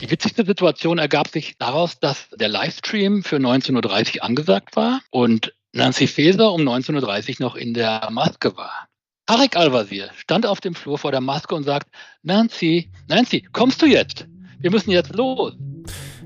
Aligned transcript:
Die 0.00 0.10
witzigste 0.10 0.44
Situation 0.44 0.98
ergab 0.98 1.28
sich 1.28 1.56
daraus, 1.56 1.98
dass 2.00 2.28
der 2.30 2.48
Livestream 2.48 3.22
für 3.22 3.36
19.30 3.36 4.16
Uhr 4.16 4.24
angesagt 4.24 4.76
war 4.76 5.00
und 5.10 5.54
Nancy 5.72 6.06
Faeser 6.06 6.52
um 6.52 6.62
19.30 6.62 7.40
Uhr 7.40 7.46
noch 7.46 7.56
in 7.56 7.74
der 7.74 8.08
Maske 8.10 8.56
war. 8.56 8.88
Tarek 9.26 9.56
Al-Wazir 9.56 10.10
stand 10.16 10.46
auf 10.46 10.60
dem 10.60 10.74
Flur 10.74 10.98
vor 10.98 11.10
der 11.10 11.20
Maske 11.20 11.54
und 11.54 11.62
sagt, 11.62 11.88
Nancy, 12.22 12.90
Nancy, 13.08 13.46
kommst 13.52 13.80
du 13.80 13.86
jetzt? 13.86 14.26
Wir 14.58 14.70
müssen 14.70 14.90
jetzt 14.90 15.14
los. 15.14 15.54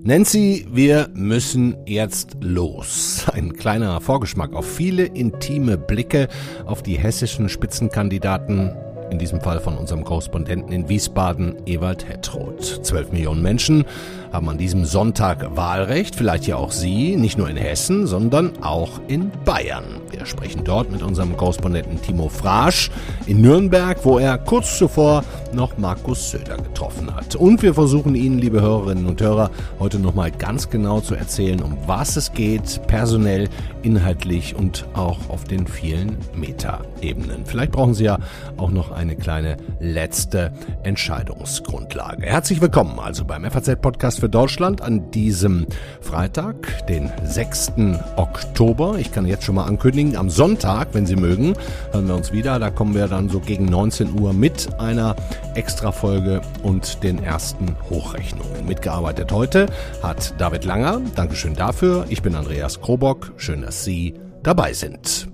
Nancy, 0.03 0.67
wir 0.71 1.09
müssen 1.15 1.77
jetzt 1.87 2.37
los. 2.41 3.27
Ein 3.33 3.53
kleiner 3.53 4.01
Vorgeschmack 4.01 4.55
auf 4.55 4.67
viele 4.67 5.05
intime 5.05 5.77
Blicke 5.77 6.29
auf 6.67 6.83
die 6.83 6.99
hessischen 6.99 7.49
Spitzenkandidaten 7.49 8.75
in 9.11 9.19
diesem 9.19 9.41
Fall 9.41 9.61
von 9.61 9.77
unserem 9.77 10.05
Korrespondenten 10.05 10.73
in 10.73 10.89
Wiesbaden, 10.89 11.57
Ewald 11.67 12.09
Hettroth. 12.09 12.85
Zwölf 12.85 13.13
Millionen 13.13 13.43
Menschen 13.43 13.85
haben 14.33 14.49
an 14.49 14.59
diesem 14.59 14.85
Sonntag 14.85 15.57
Wahlrecht, 15.57 16.15
vielleicht 16.15 16.47
ja 16.47 16.57
auch 16.57 16.73
Sie, 16.73 17.17
nicht 17.17 17.39
nur 17.39 17.49
in 17.49 17.57
Hessen, 17.57 18.07
sondern 18.07 18.63
auch 18.63 19.01
in 19.09 19.31
Bayern. 19.45 19.85
Wir 20.11 20.27
sprechen 20.27 20.65
dort 20.65 20.91
mit 20.91 21.03
unserem 21.03 21.37
Korrespondenten 21.37 22.03
Timo 22.03 22.29
Frasch 22.29 22.91
in 23.27 23.41
Nürnberg, 23.41 23.99
wo 24.05 24.19
er 24.19 24.37
kurz 24.39 24.79
zuvor 24.79 25.25
noch 25.53 25.79
Markus 25.79 26.31
Söder 26.31 26.57
getroffen 26.57 27.15
hat. 27.15 27.37
Und 27.37 27.63
wir 27.63 27.75
versuchen 27.75 28.15
Ihnen, 28.15 28.39
liebe 28.39 28.61
Hörerinnen 28.61 29.07
und 29.07 29.21
Hörer, 29.21 29.51
heute 29.79 29.99
nochmal 29.99 30.31
ganz 30.31 30.69
genau 30.69 31.01
zu 31.01 31.15
erzählen, 31.15 31.63
um 31.63 31.79
was 31.87 32.17
es 32.17 32.33
geht, 32.33 32.81
personell, 32.87 33.49
inhaltlich 33.83 34.55
und 34.55 34.87
auch 34.95 35.31
auf 35.31 35.45
den 35.45 35.67
vielen 35.67 36.17
Metaebenen. 36.35 37.47
Vielleicht 37.47 37.73
brauchen 37.73 37.95
Sie 37.95 38.05
ja 38.05 38.19
auch 38.57 38.71
noch 38.71 38.91
eine 38.99 39.15
kleine 39.15 39.57
letzte 39.79 40.53
Entscheidungsgrundlage. 40.83 42.27
Herzlich 42.27 42.61
willkommen 42.61 42.99
also 42.99 43.25
beim 43.25 43.49
FAZ-Podcast 43.49 44.19
für 44.19 44.29
Deutschland 44.29 44.83
an 44.83 45.13
diesem 45.13 45.67
Freitag, 46.01 46.87
den 46.89 47.13
6. 47.23 47.73
Oktober. 48.17 48.97
Ich 48.99 49.13
kann 49.13 49.25
jetzt 49.25 49.45
schon 49.45 49.55
mal 49.55 49.67
ankündigen, 49.67 50.17
am 50.17 50.29
Sonntag, 50.29 50.89
wenn 50.93 51.07
Sie 51.07 51.15
mögen, 51.15 51.55
hören 51.93 52.09
wir 52.09 52.17
uns 52.17 52.33
wieder. 52.33 52.59
Da 52.59 52.71
kommen 52.71 52.95
wir 52.95 53.07
dann 53.07 53.29
so 53.29 53.39
gegen 53.39 53.67
19 53.67 54.19
Uhr 54.19 54.33
mit 54.33 54.69
einer 54.81 55.15
Extra-Folge 55.55 56.41
und 56.65 57.05
den 57.05 57.23
ersten 57.23 57.77
Hochrechnungen. 57.89 58.67
Mitgearbeitet 58.67 59.31
heute 59.31 59.67
hat 60.03 60.35
David 60.39 60.65
Langer. 60.65 61.01
Dankeschön 61.15 61.55
dafür. 61.55 62.05
Ich 62.09 62.23
bin 62.23 62.35
Andreas 62.35 62.81
Krobock. 62.81 63.33
Schön, 63.37 63.63
dass 63.63 63.85
Sie 63.85 64.15
dabei 64.43 64.73
sind. 64.73 65.29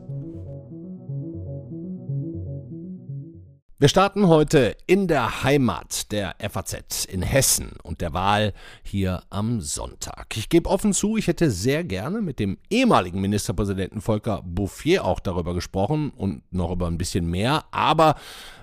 Wir 3.84 3.90
starten 3.90 4.28
heute 4.28 4.78
in 4.86 5.08
der 5.08 5.42
Heimat 5.42 6.10
der 6.10 6.36
FAZ 6.38 7.04
in 7.04 7.20
Hessen 7.20 7.72
und 7.82 8.00
der 8.00 8.14
Wahl 8.14 8.54
hier 8.82 9.24
am 9.28 9.60
Sonntag. 9.60 10.38
Ich 10.38 10.48
gebe 10.48 10.70
offen 10.70 10.94
zu, 10.94 11.18
ich 11.18 11.26
hätte 11.26 11.50
sehr 11.50 11.84
gerne 11.84 12.22
mit 12.22 12.38
dem 12.38 12.56
ehemaligen 12.70 13.20
Ministerpräsidenten 13.20 14.00
Volker 14.00 14.40
Bouffier 14.42 15.04
auch 15.04 15.20
darüber 15.20 15.52
gesprochen 15.52 16.12
und 16.16 16.50
noch 16.50 16.72
über 16.72 16.86
ein 16.86 16.96
bisschen 16.96 17.26
mehr, 17.26 17.64
aber 17.72 18.14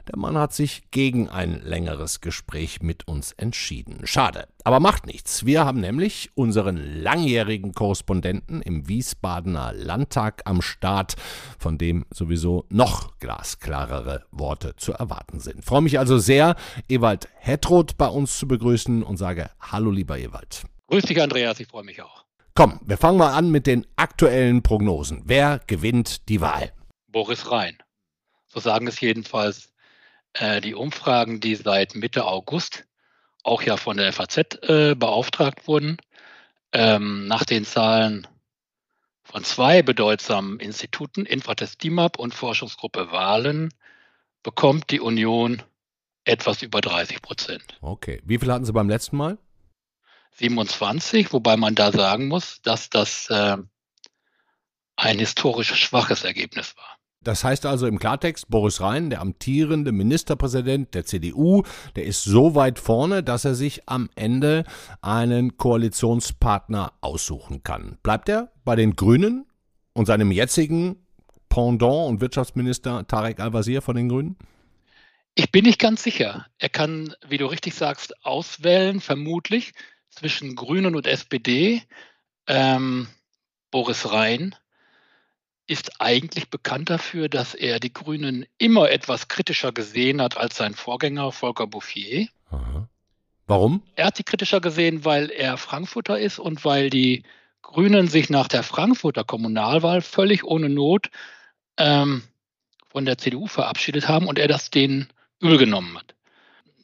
der 0.08 0.18
Mann 0.18 0.38
hat 0.38 0.54
sich 0.54 0.84
gegen 0.92 1.30
ein 1.30 1.62
längeres 1.64 2.22
Gespräch 2.22 2.82
mit 2.82 3.08
uns 3.08 3.32
entschieden. 3.34 4.06
Schade, 4.06 4.48
aber 4.64 4.80
macht 4.80 5.06
nichts. 5.06 5.46
Wir 5.46 5.66
haben 5.66 5.80
nämlich 5.80 6.32
unseren 6.36 6.78
langjährigen 6.78 7.74
Korrespondenten 7.74 8.62
im 8.62 8.88
Wiesbadener 8.88 9.74
Landtag 9.74 10.42
am 10.46 10.62
Start, 10.62 11.16
von 11.60 11.78
dem 11.78 12.06
sowieso 12.12 12.66
noch 12.70 13.18
glasklarere 13.20 14.26
Worte 14.32 14.76
zu 14.76 14.94
erwarten 14.94 15.40
sind. 15.40 15.64
freue 15.64 15.82
mich 15.82 16.00
also 16.00 16.18
sehr, 16.18 16.56
Ewald 16.90 17.30
Hettroth 17.36 17.98
bei 17.98 18.08
uns 18.08 18.38
zu 18.38 18.48
begrüßen 18.48 19.04
und 19.04 19.18
sage 19.18 19.50
Hallo, 19.60 19.92
lieber 19.92 20.18
Ewald. 20.18 20.64
Grüß 20.88 21.06
dich, 21.06 21.22
Andreas, 21.22 21.60
ich 21.60 21.68
freue 21.68 21.84
mich 21.84 22.02
auch. 22.02 22.26
Komm, 22.54 22.82
wir 22.86 22.98
fangen 22.98 23.18
mal 23.18 23.34
an 23.34 23.50
mit 23.50 23.66
den 23.66 23.88
aktuellen 23.96 24.62
Prognosen. 24.62 25.22
Wer 25.26 25.62
gewinnt 25.68 26.28
die 26.28 26.42
Wahl? 26.42 26.74
Boris 27.08 27.50
Rhein. 27.50 27.78
So 28.48 28.60
sagen 28.60 28.88
es 28.88 29.00
jedenfalls 29.00 29.71
äh, 30.34 30.62
die 30.62 30.76
Umfragen, 30.76 31.40
die 31.40 31.56
seit 31.56 31.96
Mitte 31.96 32.26
August 32.26 32.86
auch 33.44 33.62
ja 33.64 33.78
von 33.78 33.98
der 33.98 34.14
FAZ 34.14 34.38
äh, 34.64 34.96
beauftragt 34.96 35.68
wurden, 35.68 35.98
ähm, 36.74 37.28
nach 37.28 37.44
den 37.44 37.66
Zahlen 37.66 38.28
von 39.24 39.44
zwei 39.44 39.82
bedeutsamen 39.82 40.60
Instituten, 40.60 41.26
Infratest 41.26 41.84
DIMAP 41.84 42.20
und 42.20 42.34
Forschungsgruppe 42.34 43.12
Wahlen, 43.12 43.74
bekommt 44.44 44.90
die 44.92 45.00
Union 45.00 45.64
etwas 46.26 46.62
über 46.62 46.82
30 46.82 47.22
Prozent. 47.22 47.78
Okay. 47.82 48.22
Wie 48.26 48.38
viel 48.38 48.52
hatten 48.52 48.66
Sie 48.66 48.74
beim 48.74 48.90
letzten 48.90 49.18
Mal? 49.18 49.38
27, 50.34 51.34
wobei 51.34 51.58
man 51.58 51.76
da 51.76 51.92
sagen 51.92 52.28
muss, 52.28 52.62
dass 52.62 52.90
das 52.90 53.30
äh, 53.30 53.58
ein 54.96 55.20
historisch 55.20 55.74
schwaches 55.76 56.24
Ergebnis 56.24 56.76
war. 56.78 56.98
Das 57.24 57.44
heißt 57.44 57.68
also 57.68 57.86
im 57.86 58.00
Klartext, 58.00 58.50
Boris 58.50 58.82
Rhein, 58.82 59.12
der 59.12 59.22
amtierende 59.22 59.92
Ministerpräsident 59.92 60.96
der 60.96 61.06
CDU, 61.06 61.62
der 61.96 62.06
ist 62.06 62.24
so 62.24 62.56
weit 62.56 62.80
vorne, 62.80 63.22
dass 63.22 63.46
er 63.46 63.54
sich 63.54 63.88
am 63.88 64.10
Ende 64.16 64.64
einen 65.02 65.56
Koalitionspartner 65.56 66.94
aussuchen 67.02 67.62
kann. 67.62 68.00
Bleibt 68.02 68.28
er 68.28 68.52
bei 68.66 68.76
den 68.76 68.96
Grünen 68.96 69.46
und 69.94 70.08
seinem 70.08 70.32
jetzigen 70.32 70.96
Pendant 71.48 72.10
und 72.10 72.22
Wirtschaftsminister 72.22 73.06
Tarek 73.06 73.40
Al-Wazir 73.40 73.84
von 73.84 73.96
den 73.96 74.10
Grünen? 74.10 74.38
Ich 75.36 75.52
bin 75.52 75.66
nicht 75.66 75.80
ganz 75.80 76.02
sicher. 76.02 76.48
Er 76.58 76.70
kann, 76.70 77.14
wie 77.28 77.38
du 77.38 77.46
richtig 77.46 77.76
sagst, 77.76 78.26
auswählen, 78.26 79.00
vermutlich 79.00 79.74
zwischen 80.10 80.56
Grünen 80.56 80.96
und 80.96 81.06
SPD. 81.06 81.84
Ähm, 82.48 83.08
Boris 83.70 84.12
Rhein 84.12 84.56
ist 85.72 86.02
eigentlich 86.02 86.50
bekannt 86.50 86.90
dafür, 86.90 87.30
dass 87.30 87.56
er 87.56 87.80
die 87.80 87.94
Grünen 87.94 88.46
immer 88.58 88.92
etwas 88.92 89.30
kritischer 89.30 89.72
gesehen 89.72 90.22
hat 90.22 90.36
als 90.36 90.58
sein 90.58 90.74
Vorgänger 90.74 91.32
Volker 91.32 91.66
Bouffier. 91.66 92.28
Aha. 92.50 92.90
Warum? 93.48 93.82
Er 93.96 94.08
hat 94.08 94.18
sie 94.18 94.24
kritischer 94.24 94.60
gesehen, 94.60 95.06
weil 95.06 95.30
er 95.30 95.56
Frankfurter 95.56 96.20
ist 96.20 96.40
und 96.40 96.66
weil 96.66 96.90
die 96.90 97.24
Grünen 97.62 98.10
sich 98.10 98.30
nach 98.30 98.50
der 98.50 98.64
Frankfurter 98.64 99.24
Kommunalwahl 99.24 100.02
völlig 100.02 100.44
ohne 100.44 100.68
Not 100.68 101.10
ähm, 101.78 102.22
von 102.90 103.06
der 103.06 103.18
CDU 103.18 103.48
verabschiedet 103.48 104.10
haben 104.10 104.28
und 104.28 104.38
er 104.38 104.50
das 104.50 104.72
denen 104.72 105.08
übel 105.40 105.58
genommen 105.58 105.98
hat. 105.98 106.16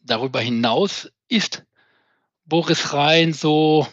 Darüber 0.04 0.40
hinaus 0.40 1.12
ist 1.28 1.66
Boris 2.46 2.94
Rhein 2.94 3.34
so 3.34 3.86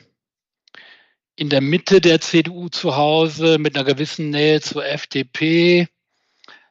in 1.37 1.49
der 1.49 1.61
Mitte 1.61 2.01
der 2.01 2.21
CDU 2.21 2.69
zu 2.69 2.97
Hause 2.97 3.59
mit 3.59 3.77
einer 3.77 3.85
gewissen 3.85 4.31
Nähe 4.31 4.61
zur 4.61 4.87
FDP, 4.87 5.89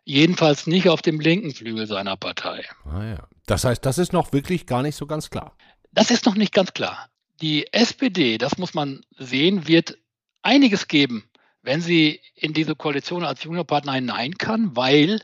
jedenfalls 0.05 0.67
nicht 0.67 0.89
auf 0.89 1.01
dem 1.01 1.19
linken 1.19 1.53
Flügel 1.53 1.87
seiner 1.87 2.17
Partei. 2.17 2.65
Ah 2.85 3.03
ja. 3.03 3.27
Das 3.45 3.65
heißt, 3.65 3.85
das 3.85 3.97
ist 3.97 4.13
noch 4.13 4.31
wirklich 4.31 4.65
gar 4.65 4.81
nicht 4.81 4.95
so 4.95 5.05
ganz 5.05 5.29
klar. 5.29 5.57
Das 5.91 6.11
ist 6.11 6.25
noch 6.25 6.35
nicht 6.35 6.53
ganz 6.53 6.73
klar. 6.73 7.09
Die 7.41 7.71
SPD, 7.73 8.37
das 8.37 8.57
muss 8.57 8.73
man 8.73 9.01
sehen, 9.17 9.67
wird 9.67 9.97
einiges 10.41 10.87
geben, 10.87 11.29
wenn 11.61 11.81
sie 11.81 12.21
in 12.35 12.53
diese 12.53 12.75
Koalition 12.75 13.23
als 13.23 13.43
Juniorpartner 13.43 13.93
hinein 13.93 14.37
kann, 14.37 14.75
weil 14.75 15.21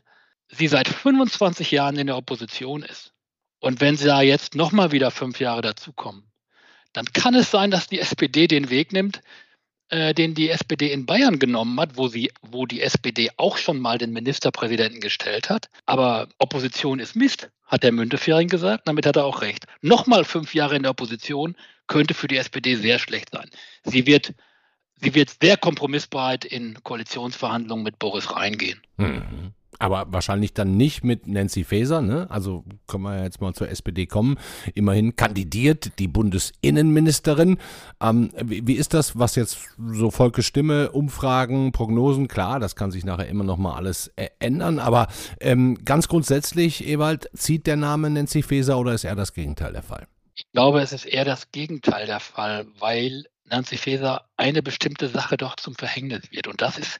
sie 0.49 0.67
seit 0.67 0.87
25 0.87 1.71
Jahren 1.71 1.97
in 1.97 2.07
der 2.07 2.17
Opposition 2.17 2.83
ist. 2.83 3.13
Und 3.59 3.81
wenn 3.81 3.97
sie 3.97 4.05
da 4.05 4.21
jetzt 4.21 4.55
nochmal 4.55 4.91
wieder 4.91 5.11
fünf 5.11 5.39
Jahre 5.39 5.61
dazukommen, 5.61 6.28
dann 6.93 7.05
kann 7.13 7.35
es 7.35 7.51
sein, 7.51 7.71
dass 7.71 7.87
die 7.87 7.99
SPD 7.99 8.47
den 8.47 8.69
Weg 8.69 8.93
nimmt, 8.93 9.21
äh, 9.89 10.13
den 10.13 10.33
die 10.35 10.49
SPD 10.49 10.91
in 10.91 11.05
Bayern 11.05 11.39
genommen 11.39 11.79
hat, 11.79 11.97
wo, 11.97 12.07
sie, 12.07 12.31
wo 12.41 12.65
die 12.65 12.81
SPD 12.81 13.29
auch 13.37 13.57
schon 13.57 13.79
mal 13.79 13.97
den 13.97 14.11
Ministerpräsidenten 14.11 15.01
gestellt 15.01 15.49
hat. 15.49 15.69
Aber 15.85 16.29
Opposition 16.37 16.99
ist 16.99 17.15
Mist, 17.15 17.49
hat 17.65 17.83
der 17.83 17.91
Müntefering 17.91 18.47
gesagt. 18.47 18.87
Damit 18.87 19.05
hat 19.05 19.15
er 19.15 19.25
auch 19.25 19.41
recht. 19.41 19.65
Nochmal 19.81 20.25
fünf 20.25 20.53
Jahre 20.53 20.75
in 20.75 20.83
der 20.83 20.91
Opposition 20.91 21.55
könnte 21.87 22.13
für 22.13 22.27
die 22.27 22.37
SPD 22.37 22.75
sehr 22.75 22.99
schlecht 22.99 23.29
sein. 23.31 23.49
Sie 23.83 24.05
wird, 24.05 24.33
sie 24.95 25.15
wird 25.15 25.35
sehr 25.41 25.57
kompromissbereit 25.57 26.45
in 26.45 26.77
Koalitionsverhandlungen 26.83 27.83
mit 27.83 27.99
Boris 27.99 28.35
reingehen. 28.35 28.81
Mhm. 28.97 29.53
Aber 29.79 30.07
wahrscheinlich 30.09 30.53
dann 30.53 30.75
nicht 30.75 31.05
mit 31.05 31.25
Nancy 31.25 31.63
Faeser, 31.63 32.01
ne? 32.01 32.27
Also 32.29 32.65
können 32.87 33.03
wir 33.03 33.23
jetzt 33.23 33.39
mal 33.39 33.53
zur 33.53 33.69
SPD 33.69 34.05
kommen. 34.05 34.37
Immerhin 34.75 35.15
kandidiert 35.15 35.97
die 35.99 36.09
Bundesinnenministerin. 36.09 37.57
Ähm, 38.01 38.31
wie, 38.43 38.67
wie, 38.67 38.73
ist 38.73 38.93
das, 38.93 39.17
was 39.17 39.35
jetzt 39.35 39.59
so 39.77 40.11
Volkes 40.11 40.45
Stimme, 40.45 40.91
Umfragen, 40.91 41.71
Prognosen, 41.71 42.27
klar, 42.27 42.59
das 42.59 42.75
kann 42.75 42.91
sich 42.91 43.05
nachher 43.05 43.27
immer 43.27 43.45
noch 43.45 43.57
mal 43.57 43.75
alles 43.75 44.11
äh, 44.17 44.27
ändern. 44.39 44.79
Aber 44.79 45.07
ähm, 45.39 45.77
ganz 45.85 46.09
grundsätzlich, 46.09 46.85
Ewald, 46.85 47.29
zieht 47.33 47.65
der 47.65 47.77
Name 47.77 48.09
Nancy 48.09 48.43
Faeser 48.43 48.77
oder 48.77 48.93
ist 48.93 49.05
eher 49.05 49.15
das 49.15 49.33
Gegenteil 49.33 49.71
der 49.71 49.83
Fall? 49.83 50.07
Ich 50.35 50.51
glaube, 50.51 50.81
es 50.81 50.91
ist 50.91 51.05
eher 51.05 51.23
das 51.23 51.51
Gegenteil 51.51 52.05
der 52.05 52.19
Fall, 52.19 52.67
weil 52.79 53.23
Nancy 53.45 53.77
Faeser 53.77 54.25
eine 54.35 54.61
bestimmte 54.61 55.07
Sache 55.07 55.37
doch 55.37 55.55
zum 55.55 55.75
Verhängnis 55.75 56.31
wird. 56.31 56.47
Und 56.47 56.61
das 56.61 56.77
ist 56.77 56.99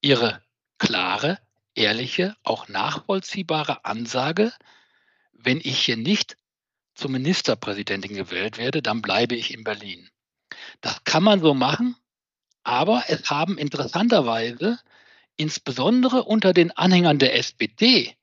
ihre 0.00 0.40
klare 0.78 1.38
ehrliche, 1.76 2.36
auch 2.42 2.68
nachvollziehbare 2.68 3.84
Ansage, 3.84 4.52
wenn 5.32 5.58
ich 5.58 5.78
hier 5.78 5.96
nicht 5.96 6.36
zur 6.94 7.10
Ministerpräsidentin 7.10 8.14
gewählt 8.14 8.58
werde, 8.58 8.82
dann 8.82 9.02
bleibe 9.02 9.36
ich 9.36 9.52
in 9.52 9.64
Berlin. 9.64 10.08
Das 10.80 11.04
kann 11.04 11.22
man 11.22 11.40
so 11.40 11.54
machen, 11.54 11.96
aber 12.64 13.04
es 13.08 13.30
haben 13.30 13.58
interessanterweise 13.58 14.78
insbesondere 15.36 16.24
unter 16.24 16.52
den 16.52 16.72
Anhängern 16.72 17.18
der 17.18 17.36
SPD 17.36 18.16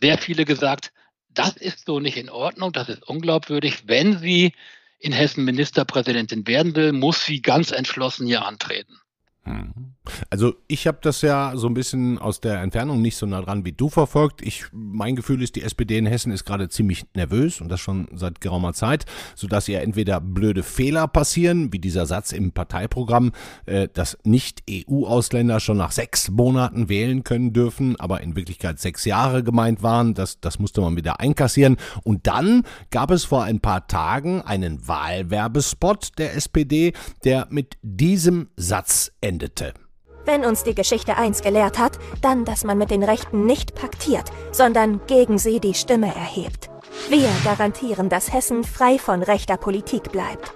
sehr 0.00 0.18
viele 0.18 0.44
gesagt, 0.44 0.92
das 1.28 1.56
ist 1.56 1.86
so 1.86 2.00
nicht 2.00 2.16
in 2.16 2.30
Ordnung, 2.30 2.72
das 2.72 2.88
ist 2.88 3.02
unglaubwürdig. 3.02 3.86
Wenn 3.86 4.18
sie 4.18 4.52
in 4.98 5.12
Hessen 5.12 5.44
Ministerpräsidentin 5.44 6.46
werden 6.46 6.74
will, 6.74 6.92
muss 6.92 7.24
sie 7.24 7.42
ganz 7.42 7.72
entschlossen 7.72 8.26
hier 8.26 8.46
antreten. 8.46 8.98
Mhm. 9.46 9.94
Also 10.30 10.54
ich 10.68 10.86
habe 10.86 10.98
das 11.00 11.22
ja 11.22 11.52
so 11.56 11.66
ein 11.66 11.74
bisschen 11.74 12.18
aus 12.18 12.40
der 12.40 12.60
Entfernung 12.60 13.00
nicht 13.00 13.16
so 13.16 13.26
nah 13.26 13.40
dran 13.40 13.64
wie 13.64 13.72
du 13.72 13.88
verfolgt. 13.88 14.42
Ich, 14.42 14.66
mein 14.72 15.16
Gefühl 15.16 15.42
ist, 15.42 15.56
die 15.56 15.62
SPD 15.62 15.98
in 15.98 16.06
Hessen 16.06 16.32
ist 16.32 16.44
gerade 16.44 16.68
ziemlich 16.68 17.04
nervös 17.14 17.60
und 17.60 17.68
das 17.68 17.80
schon 17.80 18.08
seit 18.12 18.40
geraumer 18.40 18.72
Zeit, 18.72 19.04
sodass 19.34 19.68
ihr 19.68 19.80
entweder 19.80 20.20
blöde 20.20 20.62
Fehler 20.62 21.08
passieren, 21.08 21.72
wie 21.72 21.78
dieser 21.78 22.06
Satz 22.06 22.32
im 22.32 22.52
Parteiprogramm, 22.52 23.32
äh, 23.66 23.88
dass 23.92 24.18
nicht 24.24 24.62
EU-Ausländer 24.70 25.60
schon 25.60 25.76
nach 25.76 25.92
sechs 25.92 26.30
Monaten 26.30 26.88
wählen 26.88 27.24
können 27.24 27.52
dürfen, 27.52 27.98
aber 27.98 28.20
in 28.20 28.36
Wirklichkeit 28.36 28.78
sechs 28.78 29.04
Jahre 29.04 29.42
gemeint 29.42 29.82
waren. 29.82 30.14
Das, 30.14 30.40
das 30.40 30.58
musste 30.58 30.80
man 30.80 30.96
wieder 30.96 31.20
einkassieren. 31.20 31.76
Und 32.04 32.26
dann 32.26 32.64
gab 32.90 33.10
es 33.10 33.24
vor 33.24 33.44
ein 33.44 33.60
paar 33.60 33.86
Tagen 33.86 34.42
einen 34.42 34.86
Wahlwerbespot 34.86 36.18
der 36.18 36.34
SPD, 36.34 36.92
der 37.24 37.46
mit 37.50 37.76
diesem 37.82 38.48
Satz 38.56 39.12
endete. 39.20 39.35
Wenn 40.24 40.44
uns 40.44 40.64
die 40.64 40.74
Geschichte 40.74 41.16
eins 41.16 41.40
gelehrt 41.40 41.78
hat, 41.78 41.98
dann, 42.20 42.44
dass 42.44 42.64
man 42.64 42.78
mit 42.78 42.90
den 42.90 43.04
Rechten 43.04 43.46
nicht 43.46 43.74
paktiert, 43.74 44.30
sondern 44.50 45.00
gegen 45.06 45.38
sie 45.38 45.60
die 45.60 45.74
Stimme 45.74 46.08
erhebt. 46.08 46.68
Wir 47.08 47.28
garantieren, 47.44 48.08
dass 48.08 48.32
Hessen 48.32 48.64
frei 48.64 48.98
von 48.98 49.22
rechter 49.22 49.56
Politik 49.56 50.10
bleibt. 50.10 50.52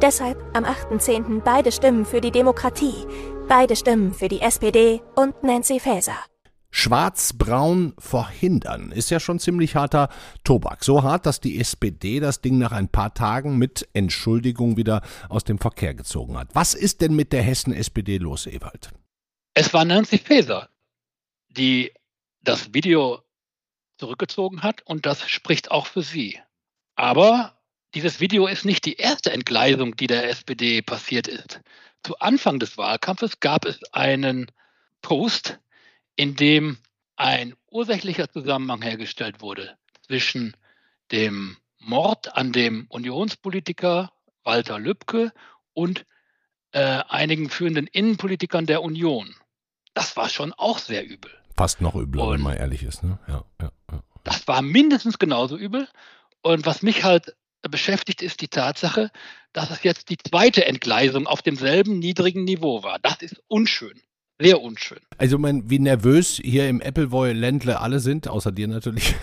Deshalb 0.00 0.38
am 0.54 0.64
8.10. 0.64 1.42
beide 1.42 1.72
Stimmen 1.72 2.06
für 2.06 2.20
die 2.20 2.30
Demokratie, 2.30 3.06
beide 3.48 3.76
Stimmen 3.76 4.12
für 4.14 4.28
die 4.28 4.40
SPD 4.40 5.02
und 5.14 5.42
Nancy 5.42 5.78
Faeser. 5.78 6.16
Schwarz-Braun 6.70 7.94
verhindern 7.98 8.92
ist 8.92 9.10
ja 9.10 9.20
schon 9.20 9.38
ziemlich 9.38 9.76
harter 9.76 10.08
Tobak. 10.44 10.84
So 10.84 11.02
hart, 11.02 11.26
dass 11.26 11.40
die 11.40 11.58
SPD 11.58 12.20
das 12.20 12.40
Ding 12.40 12.58
nach 12.58 12.72
ein 12.72 12.88
paar 12.88 13.14
Tagen 13.14 13.56
mit 13.56 13.88
Entschuldigung 13.92 14.76
wieder 14.76 15.02
aus 15.28 15.44
dem 15.44 15.58
Verkehr 15.58 15.94
gezogen 15.94 16.36
hat. 16.38 16.48
Was 16.54 16.74
ist 16.74 17.00
denn 17.00 17.14
mit 17.14 17.32
der 17.32 17.42
Hessen-SPD 17.42 18.18
los, 18.18 18.46
Ewald? 18.46 18.90
Es 19.54 19.72
war 19.72 19.84
Nancy 19.84 20.18
Faeser, 20.18 20.68
die 21.48 21.92
das 22.42 22.74
Video 22.74 23.22
zurückgezogen 23.98 24.62
hat 24.62 24.82
und 24.82 25.06
das 25.06 25.28
spricht 25.28 25.70
auch 25.70 25.86
für 25.86 26.02
sie. 26.02 26.38
Aber 26.94 27.56
dieses 27.94 28.20
Video 28.20 28.46
ist 28.46 28.64
nicht 28.64 28.84
die 28.84 28.96
erste 28.96 29.32
Entgleisung, 29.32 29.96
die 29.96 30.06
der 30.06 30.28
SPD 30.28 30.82
passiert 30.82 31.28
ist. 31.28 31.60
Zu 32.02 32.18
Anfang 32.18 32.58
des 32.58 32.76
Wahlkampfes 32.76 33.40
gab 33.40 33.64
es 33.64 33.82
einen 33.92 34.52
Post, 35.02 35.58
in 36.16 36.34
dem 36.34 36.78
ein 37.16 37.54
ursächlicher 37.70 38.30
Zusammenhang 38.30 38.82
hergestellt 38.82 39.40
wurde 39.40 39.76
zwischen 40.06 40.56
dem 41.12 41.56
Mord 41.78 42.36
an 42.36 42.52
dem 42.52 42.86
Unionspolitiker 42.88 44.12
Walter 44.42 44.78
Lübcke 44.78 45.32
und 45.72 46.06
äh, 46.72 47.02
einigen 47.08 47.48
führenden 47.48 47.86
Innenpolitikern 47.86 48.66
der 48.66 48.82
Union. 48.82 49.34
Das 49.94 50.16
war 50.16 50.28
schon 50.28 50.52
auch 50.52 50.78
sehr 50.78 51.06
übel. 51.06 51.30
Fast 51.56 51.80
noch 51.80 51.94
übler, 51.94 52.30
wenn 52.30 52.42
man 52.42 52.56
ehrlich 52.56 52.82
ist. 52.82 53.02
Ne? 53.02 53.18
Ja, 53.28 53.44
ja, 53.60 53.72
ja. 53.90 54.02
Das 54.24 54.46
war 54.46 54.60
mindestens 54.60 55.18
genauso 55.18 55.56
übel. 55.56 55.88
Und 56.42 56.66
was 56.66 56.82
mich 56.82 57.04
halt 57.04 57.34
beschäftigt, 57.62 58.22
ist 58.22 58.40
die 58.40 58.48
Tatsache, 58.48 59.10
dass 59.52 59.70
es 59.70 59.82
jetzt 59.82 60.10
die 60.10 60.18
zweite 60.18 60.66
Entgleisung 60.66 61.26
auf 61.26 61.42
demselben 61.42 61.98
niedrigen 61.98 62.44
Niveau 62.44 62.82
war. 62.82 62.98
Das 62.98 63.22
ist 63.22 63.42
unschön. 63.48 64.00
Sehr 64.38 64.60
unschön. 64.60 64.98
Also, 65.16 65.38
mein, 65.38 65.70
wie 65.70 65.78
nervös 65.78 66.40
hier 66.42 66.68
im 66.68 66.82
Appleboy-Ländle 66.82 67.80
alle 67.80 68.00
sind, 68.00 68.28
außer 68.28 68.52
dir 68.52 68.68
natürlich, 68.68 69.14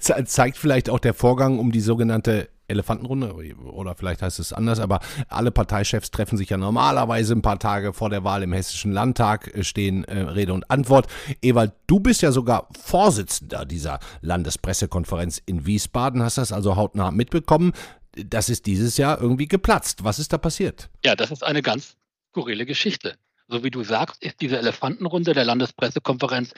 zeigt 0.00 0.56
vielleicht 0.58 0.90
auch 0.90 0.98
der 0.98 1.14
Vorgang 1.14 1.58
um 1.58 1.70
die 1.70 1.80
sogenannte 1.80 2.48
Elefantenrunde 2.70 3.34
oder 3.64 3.94
vielleicht 3.94 4.22
heißt 4.22 4.38
es 4.38 4.52
anders, 4.52 4.78
aber 4.78 5.00
alle 5.28 5.50
Parteichefs 5.50 6.10
treffen 6.10 6.38
sich 6.38 6.50
ja 6.50 6.56
normalerweise 6.56 7.34
ein 7.34 7.42
paar 7.42 7.58
Tage 7.58 7.92
vor 7.92 8.10
der 8.10 8.24
Wahl 8.24 8.42
im 8.42 8.52
Hessischen 8.52 8.92
Landtag, 8.92 9.54
äh, 9.54 9.64
stehen 9.64 10.04
äh, 10.04 10.20
Rede 10.20 10.54
und 10.54 10.70
Antwort. 10.70 11.06
Ewald, 11.42 11.72
du 11.86 12.00
bist 12.00 12.22
ja 12.22 12.32
sogar 12.32 12.68
Vorsitzender 12.80 13.66
dieser 13.66 13.98
Landespressekonferenz 14.22 15.42
in 15.44 15.66
Wiesbaden, 15.66 16.22
hast 16.22 16.38
das 16.38 16.52
also 16.52 16.76
hautnah 16.76 17.10
mitbekommen. 17.10 17.72
Das 18.16 18.48
ist 18.48 18.66
dieses 18.66 18.96
Jahr 18.96 19.20
irgendwie 19.20 19.46
geplatzt. 19.46 20.02
Was 20.02 20.18
ist 20.18 20.32
da 20.32 20.38
passiert? 20.38 20.90
Ja, 21.04 21.14
das 21.14 21.30
ist 21.30 21.44
eine 21.44 21.62
ganz 21.62 21.96
skurrile 22.30 22.66
Geschichte. 22.66 23.18
So 23.48 23.64
wie 23.64 23.70
du 23.70 23.82
sagst, 23.82 24.22
ist 24.22 24.40
diese 24.40 24.58
Elefantenrunde 24.58 25.34
der 25.34 25.44
Landespressekonferenz 25.44 26.54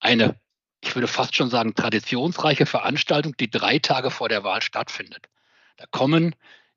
eine, 0.00 0.40
ich 0.80 0.94
würde 0.94 1.08
fast 1.08 1.34
schon 1.34 1.50
sagen, 1.50 1.74
traditionsreiche 1.74 2.66
Veranstaltung, 2.66 3.36
die 3.36 3.50
drei 3.50 3.80
Tage 3.80 4.10
vor 4.10 4.28
der 4.28 4.44
Wahl 4.44 4.62
stattfindet. 4.62 5.26
Da 5.76 5.86
kommen 5.90 6.36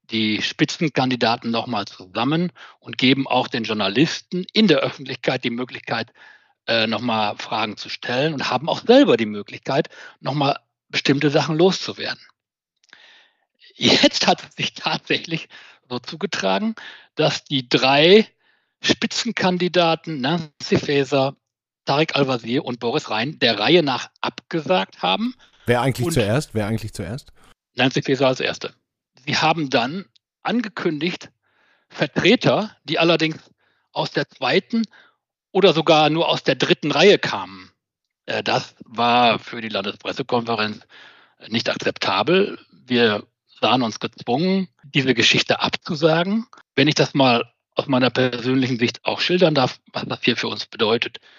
die 0.09 0.41
Spitzenkandidaten 0.41 1.51
nochmal 1.51 1.85
zusammen 1.85 2.51
und 2.79 2.97
geben 2.97 3.27
auch 3.27 3.47
den 3.47 3.63
Journalisten 3.63 4.45
in 4.53 4.67
der 4.67 4.79
Öffentlichkeit 4.79 5.43
die 5.43 5.51
Möglichkeit, 5.51 6.11
äh, 6.65 6.87
nochmal 6.87 7.37
Fragen 7.37 7.77
zu 7.77 7.89
stellen 7.89 8.33
und 8.33 8.49
haben 8.49 8.67
auch 8.67 8.81
selber 8.81 9.17
die 9.17 9.27
Möglichkeit, 9.27 9.89
nochmal 10.19 10.59
bestimmte 10.87 11.29
Sachen 11.29 11.55
loszuwerden. 11.55 12.19
Jetzt 13.75 14.25
hat 14.25 14.43
es 14.43 14.55
sich 14.55 14.73
tatsächlich 14.73 15.47
so 15.87 15.99
zugetragen, 15.99 16.73
dass 17.13 17.43
die 17.43 17.69
drei 17.69 18.27
Spitzenkandidaten 18.81 20.21
Nancy 20.21 20.77
Faeser, 20.77 21.35
Tarek 21.85 22.15
Al-Wazir 22.15 22.65
und 22.65 22.79
Boris 22.79 23.09
Rhein 23.09 23.39
der 23.39 23.59
Reihe 23.59 23.83
nach 23.83 24.09
abgesagt 24.21 25.01
haben. 25.01 25.35
Wer 25.65 25.81
eigentlich 25.81 26.07
und 26.07 26.13
zuerst? 26.13 26.53
Wer 26.53 26.67
eigentlich 26.67 26.93
zuerst? 26.93 27.31
Nancy 27.75 28.01
Faeser 28.01 28.27
als 28.27 28.39
Erste. 28.39 28.73
Sie 29.25 29.37
haben 29.37 29.69
dann 29.69 30.05
angekündigt, 30.43 31.29
Vertreter, 31.89 32.75
die 32.83 32.99
allerdings 32.99 33.37
aus 33.91 34.11
der 34.11 34.29
zweiten 34.29 34.83
oder 35.51 35.73
sogar 35.73 36.09
nur 36.09 36.29
aus 36.29 36.43
der 36.43 36.55
dritten 36.55 36.91
Reihe 36.91 37.17
kamen. 37.17 37.71
Äh, 38.25 38.43
das 38.43 38.75
war 38.85 39.39
für 39.39 39.61
die 39.61 39.69
Landespressekonferenz 39.69 40.81
nicht 41.47 41.69
akzeptabel. 41.69 42.59
Wir 42.71 43.25
sahen 43.59 43.81
uns 43.81 43.99
gezwungen, 43.99 44.67
diese 44.83 45.13
Geschichte 45.13 45.61
abzusagen. 45.61 46.45
Wenn 46.75 46.87
ich 46.87 46.95
das 46.95 47.13
mal 47.13 47.51
aus 47.79 47.87
meiner 47.87 48.09
persönlichen 48.09 48.77
Sicht 48.77 49.05
auch 49.05 49.21
schildern 49.21 49.55
darf, 49.55 49.79
was 49.93 50.03
das 50.05 50.19
hier 50.21 50.37
für 50.37 50.47
uns 50.47 50.65
bedeutet. 50.65 51.19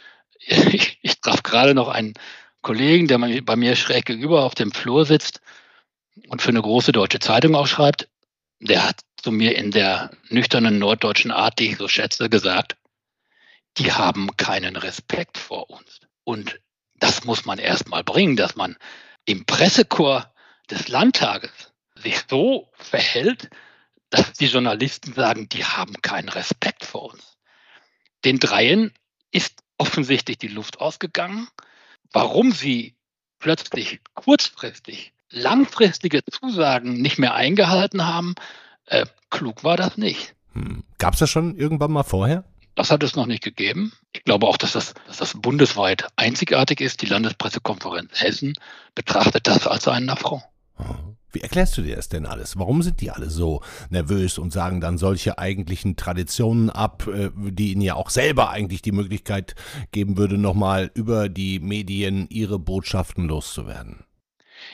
Ich, 0.42 0.98
ich 1.02 1.20
traf 1.20 1.42
gerade 1.42 1.74
noch 1.74 1.88
einen 1.88 2.14
Kollegen, 2.62 3.08
der 3.08 3.18
bei 3.18 3.56
mir 3.56 3.76
schräg 3.76 4.06
gegenüber 4.06 4.44
auf 4.44 4.54
dem 4.54 4.72
Flur 4.72 5.04
sitzt 5.04 5.42
und 6.28 6.40
für 6.40 6.48
eine 6.48 6.62
große 6.62 6.92
deutsche 6.92 7.18
Zeitung 7.18 7.54
auch 7.54 7.66
schreibt. 7.66 8.08
Der 8.58 8.88
hat 8.88 9.00
zu 9.22 9.32
mir 9.32 9.54
in 9.56 9.70
der 9.70 10.10
nüchternen 10.30 10.78
norddeutschen 10.78 11.30
Art, 11.30 11.58
die 11.58 11.72
ich 11.72 11.76
so 11.76 11.88
schätze, 11.88 12.30
gesagt, 12.30 12.76
die 13.76 13.92
haben 13.92 14.34
keinen 14.38 14.76
Respekt 14.76 15.36
vor 15.36 15.68
uns. 15.68 16.00
Und 16.24 16.58
das 16.94 17.24
muss 17.24 17.44
man 17.44 17.58
erst 17.58 17.88
mal 17.88 18.02
bringen, 18.02 18.36
dass 18.36 18.56
man 18.56 18.76
im 19.26 19.44
Pressekorps 19.44 20.28
des 20.70 20.88
Landtages 20.88 21.50
sich 21.96 22.16
so 22.28 22.70
verhält, 22.72 23.50
dass 24.10 24.32
die 24.34 24.46
Journalisten 24.46 25.12
sagen, 25.12 25.48
die 25.48 25.64
haben 25.64 25.94
keinen 26.02 26.28
Respekt 26.28 26.84
vor 26.84 27.12
uns. 27.12 27.38
Den 28.24 28.38
Dreien 28.38 28.92
ist 29.30 29.62
offensichtlich 29.78 30.38
die 30.38 30.48
Luft 30.48 30.80
ausgegangen. 30.80 31.48
Warum 32.12 32.52
sie 32.52 32.96
plötzlich 33.38 34.00
kurzfristig 34.14 35.12
langfristige 35.30 36.24
Zusagen 36.24 37.00
nicht 37.00 37.18
mehr 37.18 37.34
eingehalten 37.34 38.06
haben, 38.06 38.34
äh, 38.86 39.06
klug 39.30 39.64
war 39.64 39.76
das 39.76 39.96
nicht. 39.96 40.34
Hm. 40.52 40.84
Gab 40.98 41.14
es 41.14 41.20
das 41.20 41.30
schon 41.30 41.56
irgendwann 41.56 41.92
mal 41.92 42.02
vorher? 42.02 42.44
Das 42.74 42.90
hat 42.90 43.02
es 43.02 43.14
noch 43.14 43.26
nicht 43.26 43.42
gegeben. 43.42 43.92
Ich 44.12 44.24
glaube 44.24 44.46
auch, 44.46 44.56
dass 44.56 44.72
das, 44.72 44.94
dass 45.06 45.18
das 45.18 45.34
bundesweit 45.40 46.08
einzigartig 46.16 46.80
ist. 46.80 47.02
Die 47.02 47.06
Landespressekonferenz 47.06 48.20
Hessen 48.20 48.54
betrachtet 48.94 49.46
das 49.46 49.66
als 49.66 49.86
einen 49.86 50.10
Affront. 50.10 50.42
Wie 51.32 51.40
erklärst 51.40 51.76
du 51.76 51.82
dir 51.82 51.96
das 51.96 52.08
denn 52.08 52.26
alles? 52.26 52.58
Warum 52.58 52.82
sind 52.82 53.00
die 53.00 53.10
alle 53.10 53.30
so 53.30 53.62
nervös 53.88 54.38
und 54.38 54.52
sagen 54.52 54.80
dann 54.80 54.98
solche 54.98 55.38
eigentlichen 55.38 55.96
Traditionen 55.96 56.70
ab, 56.70 57.06
äh, 57.06 57.30
die 57.34 57.72
ihnen 57.72 57.82
ja 57.82 57.94
auch 57.94 58.10
selber 58.10 58.50
eigentlich 58.50 58.82
die 58.82 58.92
Möglichkeit 58.92 59.54
geben 59.92 60.16
würde, 60.16 60.38
nochmal 60.38 60.90
über 60.94 61.28
die 61.28 61.60
Medien 61.60 62.26
ihre 62.30 62.58
Botschaften 62.58 63.28
loszuwerden? 63.28 64.04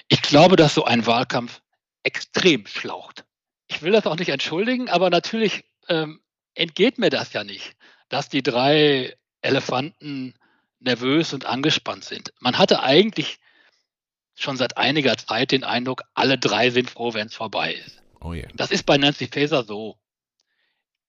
Ich 0.08 0.22
glaube, 0.22 0.56
dass 0.56 0.74
so 0.74 0.84
ein 0.84 1.06
Wahlkampf 1.06 1.60
extrem 2.02 2.66
schlaucht. 2.66 3.24
Ich 3.68 3.82
will 3.82 3.92
das 3.92 4.06
auch 4.06 4.16
nicht 4.16 4.28
entschuldigen, 4.28 4.88
aber 4.88 5.10
natürlich 5.10 5.64
ähm, 5.88 6.20
entgeht 6.54 6.98
mir 6.98 7.10
das 7.10 7.32
ja 7.32 7.44
nicht, 7.44 7.76
dass 8.08 8.28
die 8.28 8.42
drei 8.42 9.16
Elefanten 9.42 10.34
nervös 10.80 11.32
und 11.32 11.46
angespannt 11.46 12.04
sind. 12.04 12.32
Man 12.40 12.58
hatte 12.58 12.82
eigentlich 12.82 13.38
schon 14.36 14.56
seit 14.56 14.76
einiger 14.76 15.16
Zeit 15.16 15.50
den 15.50 15.64
Eindruck, 15.64 16.02
alle 16.14 16.38
drei 16.38 16.70
sind 16.70 16.90
froh, 16.90 17.14
wenn 17.14 17.26
es 17.26 17.34
vorbei 17.34 17.74
ist. 17.74 18.02
Oh 18.20 18.32
yeah. 18.32 18.48
Das 18.54 18.70
ist 18.70 18.84
bei 18.84 18.96
Nancy 18.96 19.26
Faeser 19.26 19.64
so. 19.64 19.98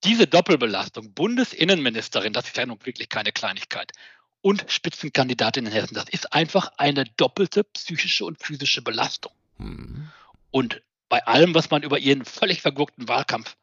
Diese 0.04 0.26
Doppelbelastung, 0.26 1.12
Bundesinnenministerin, 1.12 2.32
das 2.32 2.46
ist 2.46 2.56
ja 2.56 2.66
nun 2.66 2.78
wirklich 2.84 3.08
keine 3.08 3.32
Kleinigkeit, 3.32 3.92
und 4.40 4.64
Spitzenkandidatin 4.68 5.66
in 5.66 5.72
Hessen, 5.72 5.94
das 5.94 6.08
ist 6.08 6.32
einfach 6.32 6.70
eine 6.76 7.04
doppelte 7.16 7.64
psychische 7.64 8.24
und 8.24 8.40
physische 8.40 8.82
Belastung. 8.82 9.32
Mhm. 9.58 10.10
Und 10.50 10.82
bei 11.08 11.26
allem, 11.26 11.54
was 11.54 11.70
man 11.70 11.82
über 11.82 11.98
ihren 11.98 12.24
völlig 12.24 12.62
vergurkten 12.62 13.08
Wahlkampf 13.08 13.56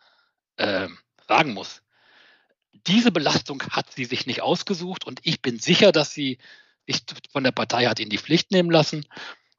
äh, 0.58 0.88
sagen 1.28 1.54
muss, 1.54 1.82
diese 2.88 3.12
Belastung 3.12 3.64
hat 3.70 3.94
sie 3.94 4.06
sich 4.06 4.26
nicht 4.26 4.42
ausgesucht 4.42 5.06
und 5.06 5.22
ich 5.24 5.42
bin 5.42 5.60
sicher, 5.60 5.92
dass 5.92 6.12
sie 6.12 6.38
sich 6.86 7.04
von 7.32 7.44
der 7.44 7.52
Partei 7.52 7.86
hat 7.86 8.00
in 8.00 8.10
die 8.10 8.18
Pflicht 8.18 8.52
nehmen 8.52 8.70
lassen. 8.70 9.06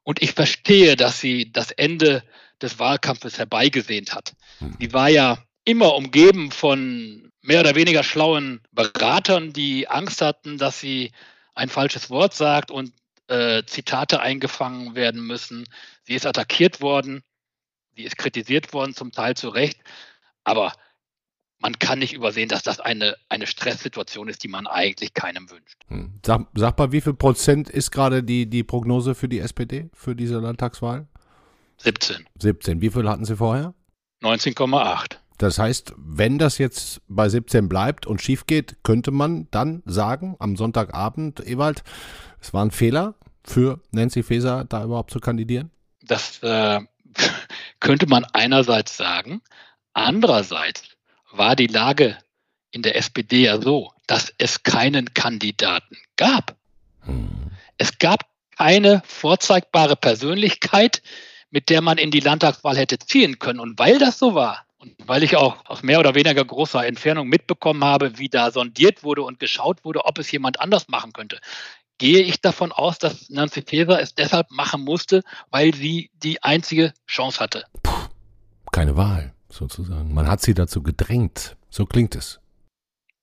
Und 0.07 0.21
ich 0.21 0.31
verstehe, 0.31 0.95
dass 0.95 1.19
sie 1.19 1.51
das 1.51 1.71
Ende 1.71 2.23
des 2.61 2.79
Wahlkampfes 2.79 3.39
herbeigesehnt 3.39 4.15
hat. 4.15 4.35
Sie 4.79 4.93
war 4.93 5.09
ja 5.09 5.37
immer 5.65 5.95
umgeben 5.95 6.51
von 6.51 7.29
mehr 7.41 7.59
oder 7.59 7.75
weniger 7.75 8.03
schlauen 8.03 8.61
Beratern, 8.71 9.51
die 9.51 9.89
Angst 9.89 10.21
hatten, 10.21 10.57
dass 10.57 10.79
sie 10.79 11.11
ein 11.55 11.67
falsches 11.67 12.09
Wort 12.09 12.33
sagt 12.33 12.71
und 12.71 12.93
äh, 13.27 13.63
Zitate 13.65 14.21
eingefangen 14.21 14.95
werden 14.95 15.27
müssen. 15.27 15.65
Sie 16.03 16.15
ist 16.15 16.25
attackiert 16.25 16.79
worden, 16.79 17.21
sie 17.97 18.03
ist 18.03 18.17
kritisiert 18.17 18.71
worden, 18.71 18.93
zum 18.93 19.11
Teil 19.11 19.35
zu 19.35 19.49
Recht. 19.49 19.81
Aber 20.45 20.71
man 21.59 21.79
kann 21.79 21.99
nicht 21.99 22.13
übersehen, 22.13 22.49
dass 22.49 22.63
das 22.63 22.79
eine, 22.79 23.15
eine 23.29 23.47
Stresssituation 23.47 24.27
ist, 24.27 24.43
die 24.43 24.47
man 24.47 24.67
eigentlich 24.67 25.13
keinem 25.13 25.49
wünscht. 25.49 25.81
Hm. 25.87 26.19
Sag, 26.25 26.47
sag 26.53 26.77
mal, 26.77 26.91
wie 26.91 27.01
viel 27.01 27.13
Prozent 27.13 27.69
ist 27.69 27.91
gerade 27.91 28.23
die, 28.23 28.49
die 28.49 28.63
Prognose 28.63 29.15
für 29.15 29.27
die 29.27 29.39
SPD, 29.39 29.89
für 29.93 30.15
diese 30.15 30.39
Landtagswahl? 30.39 31.07
17. 31.77 32.25
17. 32.39 32.81
Wie 32.81 32.89
viel 32.89 33.07
hatten 33.09 33.25
Sie 33.25 33.35
vorher? 33.35 33.73
19,8. 34.21 35.17
Das 35.37 35.59
heißt, 35.59 35.93
wenn 35.97 36.39
das 36.39 36.57
jetzt 36.57 37.01
bei 37.07 37.29
17 37.29 37.69
bleibt 37.69 38.07
und 38.07 38.21
schief 38.21 38.47
geht, 38.47 38.77
könnte 38.83 39.11
man 39.11 39.47
dann 39.51 39.83
sagen, 39.85 40.35
am 40.39 40.55
Sonntagabend, 40.55 41.45
Ewald, 41.45 41.83
es 42.41 42.53
war 42.53 42.65
ein 42.65 42.71
Fehler 42.71 43.15
für 43.43 43.79
Nancy 43.91 44.23
Faeser, 44.23 44.65
da 44.65 44.83
überhaupt 44.83 45.11
zu 45.11 45.19
kandidieren? 45.19 45.69
Das 46.01 46.41
äh, 46.41 46.79
könnte 47.79 48.07
man 48.07 48.25
einerseits 48.25 48.97
sagen. 48.97 49.41
Andererseits 49.93 50.96
war 51.37 51.55
die 51.55 51.67
Lage 51.67 52.17
in 52.71 52.81
der 52.81 52.95
SPD 52.95 53.43
ja 53.45 53.61
so, 53.61 53.91
dass 54.07 54.33
es 54.37 54.63
keinen 54.63 55.13
Kandidaten 55.13 55.97
gab. 56.15 56.55
Hm. 57.01 57.51
Es 57.77 57.97
gab 57.97 58.25
keine 58.57 59.01
vorzeigbare 59.05 59.95
Persönlichkeit, 59.95 61.01
mit 61.49 61.69
der 61.69 61.81
man 61.81 61.97
in 61.97 62.11
die 62.11 62.19
Landtagswahl 62.19 62.77
hätte 62.77 62.99
ziehen 62.99 63.39
können. 63.39 63.59
Und 63.59 63.79
weil 63.79 63.99
das 63.99 64.19
so 64.19 64.35
war, 64.35 64.65
und 64.79 64.95
weil 65.05 65.23
ich 65.23 65.35
auch 65.35 65.65
aus 65.65 65.83
mehr 65.83 65.99
oder 65.99 66.15
weniger 66.15 66.43
großer 66.43 66.85
Entfernung 66.85 67.27
mitbekommen 67.27 67.83
habe, 67.83 68.17
wie 68.17 68.29
da 68.29 68.51
sondiert 68.51 69.03
wurde 69.03 69.23
und 69.23 69.39
geschaut 69.39 69.83
wurde, 69.83 70.05
ob 70.05 70.19
es 70.19 70.31
jemand 70.31 70.59
anders 70.59 70.87
machen 70.87 71.13
könnte, 71.13 71.39
gehe 71.97 72.21
ich 72.21 72.41
davon 72.41 72.71
aus, 72.71 72.99
dass 72.99 73.29
Nancy 73.29 73.63
Faeser 73.63 73.99
es 73.99 74.13
deshalb 74.13 74.51
machen 74.51 74.83
musste, 74.83 75.23
weil 75.49 75.73
sie 75.73 76.11
die 76.13 76.43
einzige 76.43 76.93
Chance 77.07 77.39
hatte. 77.39 77.65
Puh, 77.81 77.91
keine 78.71 78.95
Wahl, 78.95 79.33
sozusagen. 79.57 80.13
Man 80.13 80.27
hat 80.27 80.41
sie 80.41 80.53
dazu 80.53 80.81
gedrängt. 80.81 81.57
So 81.69 81.85
klingt 81.85 82.15
es. 82.15 82.39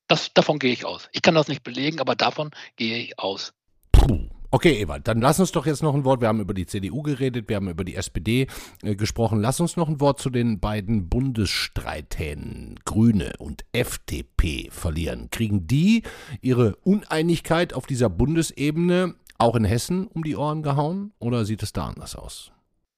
Das, 0.09 0.33
davon 0.35 0.59
gehe 0.59 0.73
ich 0.73 0.85
aus. 0.85 1.09
Ich 1.13 1.23
kann 1.23 1.35
das 1.35 1.49
nicht 1.49 1.63
belegen, 1.63 2.01
aber 2.01 2.15
davon 2.15 2.51
gehe 2.77 2.99
ich 2.99 3.19
aus. 3.19 3.55
Puh. 3.93 4.29
Okay, 4.51 4.81
Ewald, 4.81 5.09
dann 5.09 5.21
lass 5.21 5.41
uns 5.41 5.51
doch 5.51 5.67
jetzt 5.67 5.83
noch 5.83 5.95
ein 5.95 6.05
Wort. 6.05 6.21
Wir 6.21 6.29
haben 6.29 6.39
über 6.39 6.55
die 6.55 6.67
CDU 6.67 7.03
geredet, 7.03 7.49
wir 7.49 7.57
haben 7.57 7.69
über 7.69 7.83
die 7.83 7.97
SPD 7.97 8.47
äh, 8.85 8.95
gesprochen. 8.95 9.41
Lass 9.41 9.59
uns 9.59 9.77
noch 9.77 9.89
ein 9.89 10.01
Wort 10.01 10.21
zu 10.21 10.31
den 10.31 10.61
beiden 10.61 11.09
Bundesstreithähnen 11.09 12.79
Grüne 12.85 13.33
und 13.39 13.65
FDP 13.73 14.69
verlieren. 14.71 15.29
Kriegen 15.31 15.67
die 15.67 16.05
ihre 16.41 16.77
Uneinigkeit 16.77 17.75
auf 17.75 17.87
dieser 17.87 18.09
Bundesebene 18.09 19.17
auch 19.39 19.57
in 19.57 19.65
Hessen 19.65 20.07
um 20.07 20.23
die 20.23 20.37
Ohren 20.37 20.63
gehauen 20.63 21.13
oder 21.19 21.45
sieht 21.45 21.65
es 21.65 21.73
da 21.73 21.89
anders 21.89 22.15
aus? 22.15 22.53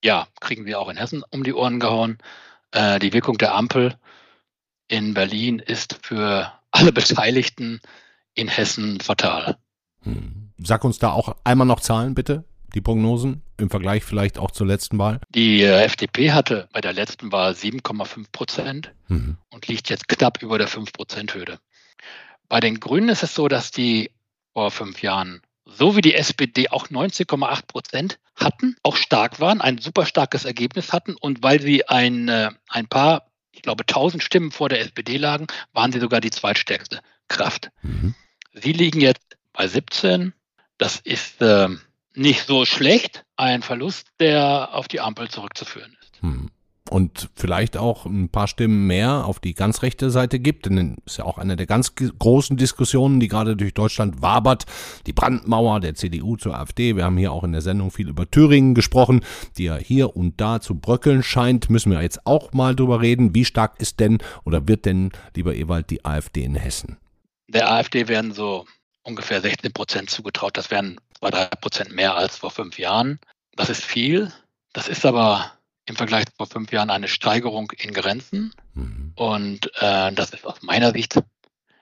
Ja, 0.05 0.29
kriegen 0.41 0.67
wir 0.67 0.79
auch 0.79 0.91
in 0.91 0.99
Hessen 0.99 1.25
um 1.31 1.43
die 1.43 1.55
Ohren 1.55 1.81
gehauen. 1.81 2.19
Äh, 2.73 2.99
die 2.99 3.13
Wirkung 3.13 3.39
der 3.39 3.55
Ampel 3.55 3.97
in 4.89 5.15
Berlin 5.15 5.59
ist 5.59 5.99
für 6.03 6.53
alle 6.71 6.93
Beteiligten 6.93 7.81
in 8.35 8.49
Hessen 8.49 9.01
fatal. 9.01 9.57
Hm. 10.03 10.53
Sag 10.59 10.85
uns 10.85 10.99
da 10.99 11.11
auch 11.11 11.37
einmal 11.45 11.67
noch 11.67 11.81
Zahlen, 11.81 12.15
bitte. 12.15 12.45
Die 12.75 12.81
Prognosen 12.81 13.43
im 13.57 13.71
Vergleich 13.71 14.05
vielleicht 14.05 14.39
auch 14.39 14.51
zur 14.51 14.67
letzten 14.67 14.99
Wahl? 14.99 15.21
Die 15.31 15.63
äh, 15.63 15.85
FDP 15.85 16.33
hatte 16.33 16.69
bei 16.73 16.81
der 16.81 16.93
letzten 16.93 17.33
Wahl 17.33 17.53
7,5 17.53 18.27
Prozent 18.33 18.93
mhm. 19.09 19.39
und 19.51 19.67
liegt 19.69 19.89
jetzt 19.89 20.09
knapp 20.09 20.43
über 20.43 20.59
der 20.59 20.69
5-Prozent-Hürde. 20.69 21.59
Bei 22.49 22.61
den 22.61 22.81
Grünen 22.81 23.09
ist 23.09 23.23
es 23.23 23.35
so, 23.35 23.49
dass 23.49 23.71
die 23.71 24.11
vor 24.53 24.71
fünf 24.71 25.03
Jahren 25.03 25.41
so 25.67 25.97
wie 25.97 26.01
die 26.01 26.15
SPD 26.15 26.71
auch 26.71 26.89
19,8 26.89 27.67
Prozent 27.67 28.19
hatten, 28.35 28.77
auch 28.83 28.97
stark 28.97 29.41
waren, 29.41 29.61
ein 29.61 29.79
super 29.79 30.07
starkes 30.07 30.45
Ergebnis 30.45 30.93
hatten 30.93 31.17
und 31.17 31.43
weil 31.43 31.61
sie 31.61 31.89
ein, 31.89 32.29
äh, 32.29 32.51
ein 32.69 32.87
paar, 32.87 33.31
ich 33.53 33.63
glaube 33.63 33.85
1000 33.87 34.23
Stimmen 34.23 34.53
vor 34.53 34.69
der 34.69 34.81
SPD 34.81 35.19
lagen, 35.19 35.47
waren 35.73 35.93
sie 35.93 36.01
sogar 36.01 36.21
die 36.21 36.31
zweitstärkste 36.31 37.01
Kraft. 37.29 37.71
Mhm. 37.83 38.15
Sie 38.55 38.73
liegen 38.73 39.01
jetzt 39.01 39.37
bei 39.53 39.67
17 39.67 40.33
das 40.79 41.01
ist 41.01 41.41
äh, 41.41 41.69
nicht 42.15 42.47
so 42.47 42.65
schlecht, 42.65 43.25
ein 43.37 43.63
Verlust, 43.63 44.09
der 44.21 44.75
auf 44.75 44.89
die 44.89 45.01
Ampel 45.01 45.29
zurückzuführen 45.29 45.97
ist. 46.01 46.23
Hm. 46.23 46.51
Und 46.89 47.31
vielleicht 47.35 47.77
auch 47.77 48.07
ein 48.07 48.29
paar 48.29 48.47
Stimmen 48.47 48.87
mehr 48.87 49.25
auf 49.25 49.41
die 49.41 49.55
ganz 49.55 49.83
rechte 49.83 50.11
Seite 50.11 50.39
gibt, 50.39 50.67
denn 50.67 50.97
ist 51.05 51.19
ja 51.19 51.25
auch 51.25 51.39
eine 51.39 51.57
der 51.57 51.67
ganz 51.67 51.95
großen 51.97 52.57
Diskussionen, 52.57 53.19
die 53.19 53.27
gerade 53.27 53.57
durch 53.57 53.75
Deutschland 53.75 54.23
wabert. 54.23 54.67
Die 55.07 55.13
Brandmauer 55.13 55.81
der 55.81 55.95
CDU 55.95 56.37
zur 56.37 56.57
AfD. 56.57 56.95
Wir 56.95 57.05
haben 57.05 57.19
hier 57.19 57.33
auch 57.33 57.43
in 57.43 57.53
der 57.53 57.63
Sendung 57.63 57.91
viel 57.91 58.09
über 58.09 58.31
Thüringen 58.31 58.75
gesprochen, 58.75 59.25
die 59.59 59.65
ja 59.65 59.77
hier 59.77 60.15
und 60.17 60.41
da 60.41 60.61
zu 60.61 60.77
bröckeln 60.77 61.25
scheint. 61.25 61.71
Müssen 61.71 61.91
wir 61.91 62.01
jetzt 62.03 62.25
auch 62.25 62.53
mal 62.53 62.77
drüber 62.77 63.01
reden. 63.01 63.35
Wie 63.35 63.45
stark 63.45 63.81
ist 63.81 63.99
denn 63.99 64.19
oder 64.45 64.69
wird 64.69 64.85
denn, 64.85 65.11
lieber 65.35 65.55
Ewald, 65.55 65.91
die 65.91 66.05
AfD 66.05 66.45
in 66.45 66.55
Hessen? 66.55 66.99
Der 67.49 67.71
AfD 67.73 68.07
werden 68.07 68.33
so 68.33 68.65
ungefähr 69.03 69.41
16 69.41 69.73
Prozent 69.73 70.11
zugetraut. 70.11 70.57
Das 70.57 70.71
wären 70.71 71.01
zwei, 71.19 71.31
drei 71.31 71.47
Prozent 71.47 71.93
mehr 71.93 72.17
als 72.17 72.37
vor 72.37 72.51
fünf 72.51 72.79
Jahren. 72.79 73.19
Das 73.57 73.71
ist 73.71 73.85
viel. 73.85 74.33
Das 74.73 74.89
ist 74.89 75.07
aber 75.07 75.56
im 75.87 75.97
Vergleich 75.97 76.27
zu 76.27 76.33
vor 76.37 76.47
fünf 76.47 76.73
Jahren 76.73 76.91
eine 76.91 77.09
Steigerung 77.09 77.73
in 77.77 77.93
Grenzen. 77.93 78.53
Mhm. 78.75 79.13
Und 79.17 79.71
äh, 79.81 80.13
das 80.13 80.31
ist 80.31 80.47
aus 80.47 80.63
meiner 80.63 80.93
Sicht 80.93 81.19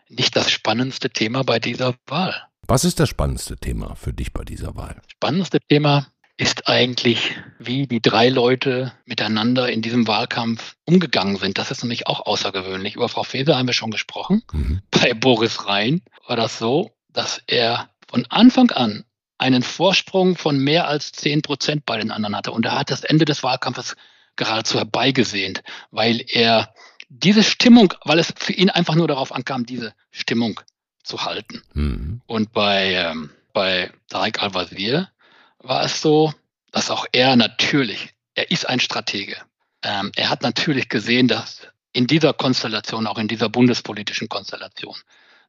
nicht 0.09 0.37
das 0.37 0.51
spannendste 0.51 1.11
Thema 1.11 1.43
bei 1.43 1.59
dieser 1.59 1.95
Wahl. 2.07 2.47
Was 2.67 2.85
ist 2.85 3.01
das 3.01 3.09
spannendste 3.09 3.57
Thema 3.57 3.95
für 3.95 4.13
dich 4.13 4.33
bei 4.33 4.45
dieser 4.45 4.77
Wahl? 4.77 5.01
Spannendste 5.09 5.61
Thema 5.61 6.07
ist 6.37 6.67
eigentlich, 6.67 7.37
wie 7.59 7.87
die 7.87 8.01
drei 8.03 8.29
Leute 8.29 8.93
miteinander 9.05 9.71
in 9.71 9.83
diesem 9.83 10.07
Wahlkampf 10.09 10.77
umgegangen 10.85 11.37
sind. 11.37 11.59
Das 11.59 11.71
ist 11.71 11.83
nämlich 11.83 12.07
auch 12.07 12.27
außergewöhnlich. 12.27 12.97
Über 12.97 13.09
Frau 13.09 13.23
Faeser 13.23 13.57
haben 13.57 13.67
wir 13.67 13.75
schon 13.75 13.91
gesprochen. 13.91 14.43
Mhm. 14.53 14.83
Bei 14.91 15.15
Boris 15.15 15.67
Rhein 15.67 16.03
war 16.27 16.37
das 16.37 16.59
so, 16.59 16.91
dass 17.13 17.41
er 17.47 17.91
von 18.09 18.27
Anfang 18.31 18.71
an 18.71 19.05
einen 19.45 19.63
Vorsprung 19.63 20.39
von 20.39 20.59
mehr 20.59 20.89
als 20.89 21.13
10 21.13 21.43
Prozent 21.43 21.85
bei 21.85 21.99
den 21.99 22.11
anderen 22.11 22.35
hatte. 22.35 22.51
Und 22.51 22.65
er 22.65 22.79
hat 22.79 22.91
das 22.91 23.05
Ende 23.05 23.27
des 23.27 23.43
Wahlkampfes 23.43 23.95
geradezu 24.37 24.79
herbeigesehnt, 24.79 25.63
weil 25.91 26.25
er 26.27 26.75
diese 27.11 27.43
Stimmung, 27.43 27.93
weil 28.05 28.19
es 28.19 28.33
für 28.35 28.55
ihn 28.55 28.71
einfach 28.71 28.95
nur 28.95 29.07
darauf 29.07 29.33
ankam, 29.33 29.67
diese 29.67 29.93
Stimmung 30.11 30.61
zu 31.03 31.27
halten. 31.27 31.63
Mhm. 31.75 32.23
Und 32.27 32.53
bei, 32.53 32.95
ähm, 32.95 33.31
bei 33.53 33.93
Tarek 34.09 34.43
Al-Wazir 34.43 35.11
war 35.59 35.85
es 35.85 36.01
so, 36.01 36.33
dass 36.73 36.91
auch 36.91 37.05
er 37.13 37.37
natürlich, 37.37 38.15
er 38.35 38.51
ist 38.51 38.67
ein 38.67 38.81
Stratege. 38.81 39.37
Ähm, 39.83 40.11
er 40.17 40.31
hat 40.31 40.43
natürlich 40.43 40.89
gesehen, 40.89 41.29
dass 41.29 41.69
in 41.93 42.07
dieser 42.07 42.33
Konstellation, 42.33 43.07
auch 43.07 43.19
in 43.19 43.29
dieser 43.29 43.51
bundespolitischen 43.51 44.31
Konstellation, 44.31 44.97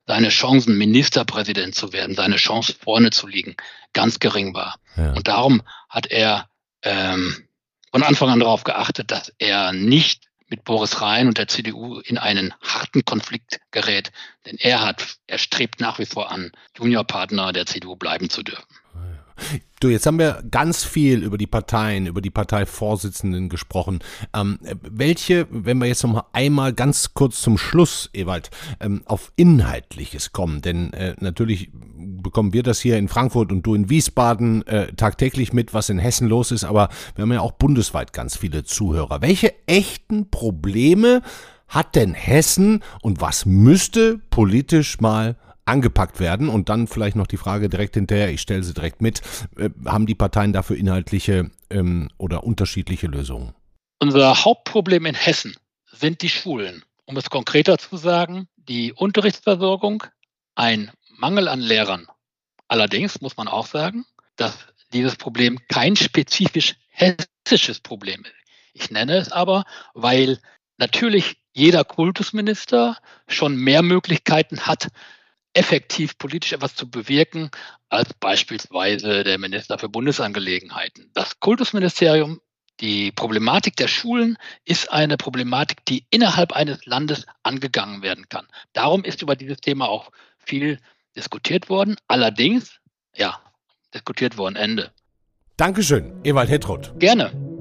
seine 0.08 0.30
Chancen, 0.30 0.78
Ministerpräsident 0.78 1.76
zu 1.76 1.94
werden, 1.94 2.16
seine 2.16 2.36
Chance 2.36 2.76
vorne 2.80 3.10
zu 3.10 3.28
liegen, 3.28 3.56
ganz 3.94 4.20
gering 4.20 4.54
war. 4.54 4.76
Ja. 4.96 5.14
Und 5.14 5.28
darum 5.28 5.62
hat 5.90 6.08
er 6.08 6.50
ähm, 6.84 7.48
von 7.92 8.04
Anfang 8.04 8.30
an 8.30 8.40
darauf 8.40 8.64
geachtet, 8.64 9.12
dass 9.12 9.34
er 9.40 9.72
nicht 9.72 10.26
mit 10.48 10.64
Boris 10.64 11.02
Rhein 11.02 11.28
und 11.28 11.38
der 11.38 11.48
CDU 11.48 12.00
in 12.00 12.18
einen 12.18 12.54
harten 12.62 13.04
Konflikt 13.04 13.60
gerät. 13.72 14.12
Denn 14.46 14.58
er 14.58 14.82
hat, 14.82 15.18
er 15.28 15.38
strebt 15.38 15.80
nach 15.80 15.98
wie 15.98 16.06
vor 16.06 16.32
an, 16.32 16.52
Juniorpartner 16.78 17.52
der 17.52 17.66
CDU 17.66 17.96
bleiben 17.96 18.30
zu 18.30 18.44
dürfen. 18.44 18.75
Du, 19.80 19.90
jetzt 19.90 20.06
haben 20.06 20.20
wir 20.20 20.42
ganz 20.50 20.84
viel 20.84 21.22
über 21.22 21.38
die 21.38 21.48
Parteien, 21.48 22.08
über 22.08 22.22
die 22.22 22.30
Parteivorsitzenden 22.30 23.50
gesprochen. 23.50 24.00
Ähm, 24.34 24.58
welche, 24.82 25.48
wenn 25.52 25.78
wir 25.78 25.88
jetzt 25.88 26.04
noch 26.04 26.14
mal 26.14 26.26
einmal 26.34 26.74
ganz 26.74 27.14
kurz 27.14 27.42
zum 27.42 27.58
Schluss, 27.58 28.10
Ewald, 28.14 28.50
ähm, 28.80 29.04
auf 29.06 29.32
Inhaltliches 29.36 30.32
kommen, 30.32 30.62
denn 30.62 30.94
äh, 30.94 31.16
natürlich 31.20 31.70
bekommen 31.98 32.54
wir 32.54 32.64
das 32.64 32.80
hier 32.80 32.98
in 32.98 33.10
Frankfurt 33.10 33.52
und 33.52 33.64
du 33.64 33.76
in 33.76 33.90
Wiesbaden 33.90 34.66
äh, 34.68 34.94
tagtäglich 34.94 35.54
mit, 35.54 35.74
was 35.74 35.90
in 35.90 36.00
Hessen 36.00 36.28
los 36.28 36.52
ist, 36.52 36.64
aber 36.64 36.90
wir 37.16 37.24
haben 37.24 37.34
ja 37.34 37.42
auch 37.42 37.52
bundesweit 37.52 38.14
ganz 38.14 38.38
viele 38.38 38.64
Zuhörer. 38.64 39.22
Welche 39.22 39.54
echten 39.68 40.30
Probleme 40.30 41.22
hat 41.68 41.96
denn 41.96 42.14
Hessen 42.14 42.82
und 43.02 43.22
was 43.22 43.46
müsste 43.46 44.20
politisch 44.30 45.00
mal 45.00 45.38
angepackt 45.66 46.20
werden? 46.20 46.50
Und 46.50 46.70
dann 46.70 46.88
vielleicht 46.88 47.16
noch 47.16 47.28
die 47.28 47.38
Frage 47.38 47.70
direkt 47.70 47.96
hinterher, 47.96 48.30
ich 48.30 48.42
stelle 48.42 48.64
sie 48.64 48.74
direkt 48.74 49.02
mit, 49.02 49.22
äh, 49.58 49.70
haben 49.86 50.06
die 50.06 50.16
Parteien 50.16 50.54
dafür 50.54 50.78
inhaltliche 50.78 51.52
ähm, 51.70 52.10
oder 52.18 52.44
unterschiedliche 52.44 53.08
Lösungen? 53.08 53.54
Unser 54.00 54.46
Hauptproblem 54.46 55.06
in 55.06 55.16
Hessen 55.16 55.56
sind 55.92 56.22
die 56.22 56.30
Schulen. 56.30 56.84
Um 57.06 57.18
es 57.18 57.30
konkreter 57.30 57.78
zu 57.78 57.98
sagen, 57.98 58.48
die 58.56 58.94
Unterrichtsversorgung, 58.94 60.04
ein 60.56 60.92
Mangel 61.18 61.48
an 61.48 61.60
Lehrern. 61.60 62.08
Allerdings 62.68 63.22
muss 63.22 63.38
man 63.38 63.48
auch 63.48 63.68
sagen, 63.68 64.06
dass 64.36 64.58
dieses 64.92 65.16
Problem 65.16 65.60
kein 65.68 65.96
spezifisch 65.96 66.76
hessisches 66.90 67.80
Problem 67.80 68.22
ist. 68.24 68.34
Ich 68.74 68.92
nenne 68.92 69.18
es 69.18 69.32
aber, 69.32 69.66
weil 69.94 70.40
natürlich 70.78 71.38
jeder 71.54 71.84
Kultusminister 71.84 72.98
schon 73.28 73.56
mehr 73.56 73.82
Möglichkeiten 73.82 74.62
hat, 74.62 74.90
effektiv 75.56 76.18
politisch 76.18 76.54
etwas 76.54 76.76
zu 76.76 76.90
bewirken, 76.90 77.50
als 77.90 78.14
beispielsweise 78.14 79.24
der 79.24 79.40
Minister 79.40 79.80
für 79.80 79.90
Bundesangelegenheiten. 79.90 81.10
Das 81.14 81.40
Kultusministerium, 81.40 82.42
die 82.82 83.12
Problematik 83.12 83.78
der 83.78 83.88
Schulen 83.88 84.38
ist 84.66 84.92
eine 84.92 85.18
Problematik, 85.18 85.86
die 85.86 86.06
innerhalb 86.10 86.52
eines 86.52 86.86
Landes 86.86 87.26
angegangen 87.42 88.02
werden 88.02 88.28
kann. 88.30 88.48
Darum 88.74 89.04
ist 89.04 89.22
über 89.22 89.36
dieses 89.36 89.58
Thema 89.58 89.88
auch 89.88 90.12
viel 90.38 90.80
diskutiert 91.16 91.70
worden. 91.70 91.96
Allerdings, 92.08 92.80
ja, 93.16 93.40
diskutiert 93.94 94.38
worden. 94.38 94.58
Ende. 94.58 94.92
Dankeschön, 95.56 96.20
Ewald 96.26 96.50
Hedroth. 96.50 97.00
Gerne. 97.00 97.55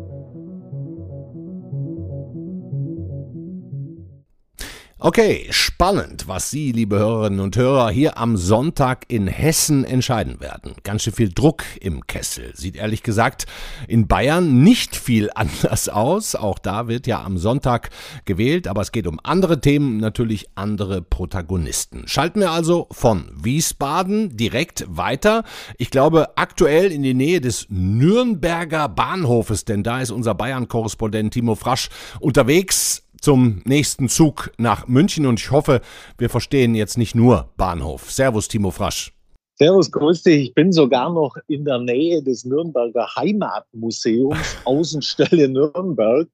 Okay, 5.06 5.48
spannend, 5.50 6.28
was 6.28 6.48
Sie, 6.50 6.72
liebe 6.72 6.98
Hörerinnen 6.98 7.40
und 7.40 7.58
Hörer, 7.58 7.90
hier 7.90 8.16
am 8.16 8.38
Sonntag 8.38 9.04
in 9.08 9.26
Hessen 9.26 9.84
entscheiden 9.84 10.40
werden. 10.40 10.76
Ganz 10.82 11.02
schön 11.02 11.12
viel 11.12 11.28
Druck 11.28 11.62
im 11.82 12.06
Kessel. 12.06 12.52
Sieht 12.56 12.76
ehrlich 12.76 13.02
gesagt 13.02 13.44
in 13.86 14.08
Bayern 14.08 14.62
nicht 14.62 14.96
viel 14.96 15.28
anders 15.34 15.90
aus. 15.90 16.34
Auch 16.34 16.58
da 16.58 16.88
wird 16.88 17.06
ja 17.06 17.22
am 17.22 17.36
Sonntag 17.36 17.90
gewählt, 18.24 18.66
aber 18.66 18.80
es 18.80 18.92
geht 18.92 19.06
um 19.06 19.20
andere 19.22 19.60
Themen, 19.60 19.98
natürlich 19.98 20.46
andere 20.54 21.02
Protagonisten. 21.02 22.08
Schalten 22.08 22.40
wir 22.40 22.52
also 22.52 22.86
von 22.90 23.30
Wiesbaden 23.34 24.38
direkt 24.38 24.86
weiter. 24.88 25.44
Ich 25.76 25.90
glaube 25.90 26.38
aktuell 26.38 26.90
in 26.90 27.02
die 27.02 27.12
Nähe 27.12 27.42
des 27.42 27.66
Nürnberger 27.68 28.88
Bahnhofes, 28.88 29.66
denn 29.66 29.82
da 29.82 30.00
ist 30.00 30.12
unser 30.12 30.34
Bayern-Korrespondent 30.34 31.34
Timo 31.34 31.56
Frasch 31.56 31.90
unterwegs 32.20 33.03
zum 33.24 33.62
nächsten 33.64 34.10
Zug 34.10 34.52
nach 34.58 34.86
München 34.86 35.24
und 35.24 35.40
ich 35.40 35.50
hoffe, 35.50 35.80
wir 36.18 36.28
verstehen 36.28 36.74
jetzt 36.74 36.98
nicht 36.98 37.14
nur 37.14 37.48
Bahnhof. 37.56 38.12
Servus, 38.12 38.48
Timo 38.48 38.70
Frasch. 38.70 39.14
Servus, 39.54 39.90
grüß 39.90 40.24
dich. 40.24 40.48
Ich 40.48 40.54
bin 40.54 40.72
sogar 40.72 41.10
noch 41.10 41.36
in 41.48 41.64
der 41.64 41.78
Nähe 41.78 42.22
des 42.22 42.44
Nürnberger 42.44 43.08
Heimatmuseums, 43.16 44.58
Außenstelle 44.64 45.48
Nürnberg. 45.48 46.28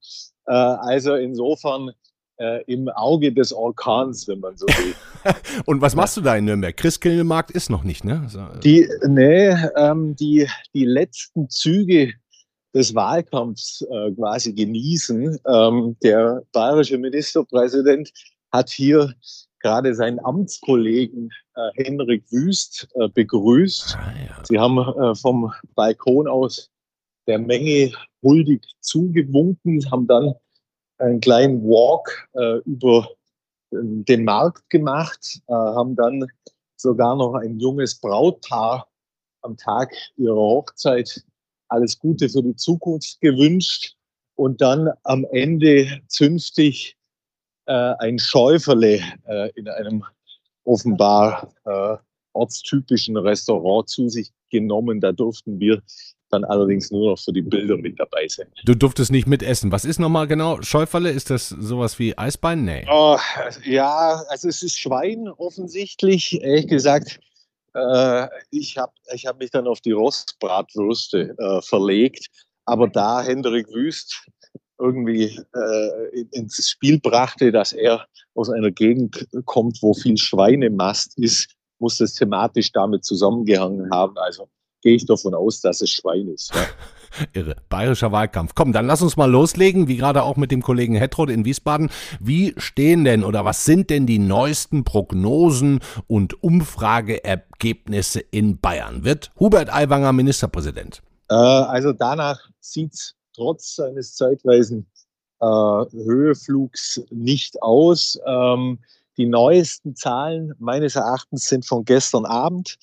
Äh, 0.46 0.52
also 0.52 1.14
insofern 1.14 1.92
äh, 2.38 2.64
im 2.64 2.88
Auge 2.88 3.32
des 3.32 3.52
Orkans, 3.52 4.26
wenn 4.26 4.40
man 4.40 4.56
so 4.56 4.66
will. 4.66 4.94
Und 5.66 5.80
was 5.80 5.94
machst 5.94 6.16
du 6.16 6.22
da 6.22 6.34
in 6.34 6.46
Nürnberg? 6.46 6.76
Christkindlmarkt 6.76 7.52
ist 7.52 7.70
noch 7.70 7.84
nicht, 7.84 8.04
ne? 8.04 8.24
So, 8.26 8.40
äh. 8.40 8.58
die, 8.64 8.88
nee, 9.06 9.54
ähm, 9.76 10.16
die, 10.16 10.48
die 10.74 10.86
letzten 10.86 11.48
Züge 11.50 12.14
des 12.74 12.94
Wahlkampfs 12.94 13.82
äh, 13.82 14.12
quasi 14.12 14.52
genießen. 14.52 15.38
Ähm, 15.46 15.96
der 16.02 16.42
bayerische 16.52 16.98
Ministerpräsident 16.98 18.12
hat 18.52 18.70
hier 18.70 19.14
gerade 19.60 19.94
seinen 19.94 20.24
Amtskollegen 20.24 21.30
äh, 21.54 21.84
Henrik 21.84 22.24
Wüst 22.30 22.88
äh, 22.94 23.08
begrüßt. 23.08 23.96
Ah, 23.96 24.12
ja. 24.12 24.44
Sie 24.44 24.58
haben 24.58 24.78
äh, 24.78 25.14
vom 25.14 25.52
Balkon 25.74 26.26
aus 26.26 26.70
der 27.26 27.38
Menge 27.38 27.92
huldig 28.22 28.64
zugewunken, 28.80 29.90
haben 29.90 30.06
dann 30.06 30.34
einen 30.98 31.20
kleinen 31.20 31.62
Walk 31.62 32.28
äh, 32.34 32.58
über 32.64 33.08
äh, 33.70 33.76
den 33.80 34.24
Markt 34.24 34.68
gemacht, 34.70 35.40
äh, 35.46 35.52
haben 35.52 35.96
dann 35.96 36.26
sogar 36.76 37.16
noch 37.16 37.34
ein 37.34 37.58
junges 37.58 38.00
Brautpaar 38.00 38.88
am 39.42 39.56
Tag 39.56 39.94
ihrer 40.16 40.34
Hochzeit 40.34 41.24
alles 41.70 41.98
Gute 41.98 42.28
für 42.28 42.42
die 42.42 42.56
Zukunft 42.56 43.20
gewünscht 43.20 43.94
und 44.34 44.60
dann 44.60 44.90
am 45.04 45.26
Ende 45.30 46.00
zünftig 46.08 46.96
äh, 47.66 47.94
ein 47.98 48.18
Schäuferle 48.18 49.00
äh, 49.26 49.50
in 49.54 49.68
einem 49.68 50.04
offenbar 50.64 51.52
äh, 51.64 51.96
ortstypischen 52.32 53.16
Restaurant 53.16 53.88
zu 53.88 54.08
sich 54.08 54.30
genommen. 54.50 55.00
Da 55.00 55.12
durften 55.12 55.58
wir 55.60 55.82
dann 56.30 56.44
allerdings 56.44 56.90
nur 56.90 57.10
noch 57.10 57.18
für 57.18 57.32
die 57.32 57.42
Bilder 57.42 57.76
mit 57.76 57.98
dabei 57.98 58.26
sein. 58.28 58.46
Du 58.64 58.74
durftest 58.74 59.10
nicht 59.10 59.26
mitessen. 59.26 59.72
Was 59.72 59.84
ist 59.84 59.98
nochmal 59.98 60.26
genau 60.26 60.62
Schäuferle? 60.62 61.10
Ist 61.10 61.30
das 61.30 61.48
sowas 61.48 61.98
wie 61.98 62.16
Eisbein? 62.16 62.64
Nee. 62.64 62.86
Oh, 62.90 63.18
ja, 63.64 64.22
also 64.28 64.48
es 64.48 64.62
ist 64.62 64.78
Schwein 64.78 65.28
offensichtlich. 65.28 66.40
Ehrlich 66.40 66.68
gesagt, 66.68 67.20
äh, 67.74 68.28
ich 68.50 68.78
habe 68.78 68.92
ich 69.12 69.26
hab 69.26 69.38
mich 69.38 69.50
dann 69.50 69.66
auf 69.66 69.80
die 69.80 69.92
Rostbratwürste 69.92 71.34
äh, 71.38 71.62
verlegt. 71.62 72.28
Aber 72.64 72.88
da 72.88 73.22
Hendrik 73.22 73.68
Wüst 73.68 74.26
irgendwie 74.78 75.38
äh, 75.54 76.20
ins 76.32 76.68
Spiel 76.68 77.00
brachte, 77.00 77.52
dass 77.52 77.72
er 77.72 78.06
aus 78.34 78.48
einer 78.50 78.70
Gegend 78.70 79.26
kommt, 79.44 79.78
wo 79.82 79.94
viel 79.94 80.16
Schweinemast 80.16 81.18
ist, 81.18 81.54
muss 81.78 81.98
das 81.98 82.14
thematisch 82.14 82.72
damit 82.72 83.04
zusammengehangen 83.04 83.90
haben. 83.90 84.16
Also 84.18 84.48
gehe 84.82 84.94
ich 84.94 85.06
davon 85.06 85.34
aus, 85.34 85.60
dass 85.60 85.80
es 85.80 85.90
Schwein 85.90 86.28
ist. 86.28 86.54
Ja. 86.54 86.66
Irre. 87.32 87.56
Bayerischer 87.68 88.12
Wahlkampf. 88.12 88.54
Komm, 88.54 88.72
dann 88.72 88.86
lass 88.86 89.02
uns 89.02 89.16
mal 89.16 89.30
loslegen, 89.30 89.88
wie 89.88 89.96
gerade 89.96 90.22
auch 90.22 90.36
mit 90.36 90.50
dem 90.50 90.62
Kollegen 90.62 90.94
Hetrod 90.94 91.30
in 91.30 91.44
Wiesbaden. 91.44 91.90
Wie 92.18 92.54
stehen 92.56 93.04
denn 93.04 93.24
oder 93.24 93.44
was 93.44 93.64
sind 93.64 93.90
denn 93.90 94.06
die 94.06 94.18
neuesten 94.18 94.84
Prognosen 94.84 95.80
und 96.06 96.42
Umfrageergebnisse 96.42 98.20
in 98.20 98.58
Bayern? 98.58 99.04
Wird 99.04 99.32
Hubert 99.38 99.72
Aiwanger 99.72 100.12
Ministerpräsident? 100.12 101.02
Äh, 101.28 101.34
also 101.34 101.92
danach 101.92 102.40
sieht 102.60 102.94
es 102.94 103.14
trotz 103.34 103.76
seines 103.76 104.14
zeitweisen 104.14 104.86
äh, 105.40 105.46
Höheflugs 105.46 107.00
nicht 107.10 107.62
aus. 107.62 108.18
Ähm, 108.26 108.78
die 109.16 109.26
neuesten 109.26 109.96
Zahlen 109.96 110.54
meines 110.58 110.96
Erachtens 110.96 111.46
sind 111.46 111.66
von 111.66 111.84
gestern 111.84 112.24
Abend. 112.24 112.78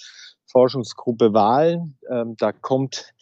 Forschungsgruppe 0.45 1.33
Wahlen. 1.33 1.97
Ähm, 2.09 2.35
da 2.37 2.51
kommt 2.51 3.13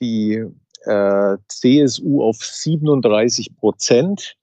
die 0.00 0.44
äh, 0.84 1.36
CSU 1.48 2.22
auf 2.22 2.36
37 2.36 3.56
Prozent. 3.56 4.36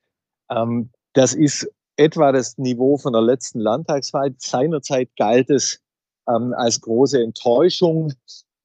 Ähm, 0.49 0.89
das 1.13 1.33
ist 1.33 1.67
etwa 1.97 2.31
das 2.31 2.57
Niveau 2.57 2.97
von 2.97 3.13
der 3.13 3.21
letzten 3.21 3.59
Landtagswahl. 3.59 4.33
Seinerzeit 4.37 5.09
galt 5.17 5.49
es 5.49 5.79
ähm, 6.27 6.53
als 6.57 6.81
große 6.81 7.21
Enttäuschung. 7.21 8.13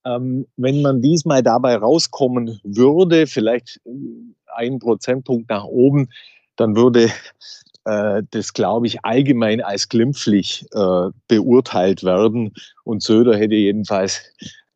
Ähm, 0.04 0.46
wenn 0.56 0.82
man 0.82 1.02
diesmal 1.02 1.42
dabei 1.42 1.76
rauskommen 1.76 2.60
würde, 2.64 3.26
vielleicht 3.26 3.80
einen 4.54 4.78
Prozentpunkt 4.78 5.50
nach 5.50 5.64
oben, 5.64 6.08
dann 6.56 6.74
würde 6.74 7.10
äh, 7.84 8.22
das, 8.30 8.52
glaube 8.52 8.86
ich, 8.86 9.04
allgemein 9.04 9.60
als 9.60 9.88
glimpflich 9.88 10.66
äh, 10.72 11.10
beurteilt 11.26 12.04
werden. 12.04 12.54
Und 12.84 13.02
Söder 13.02 13.36
hätte 13.36 13.54
jedenfalls 13.54 14.22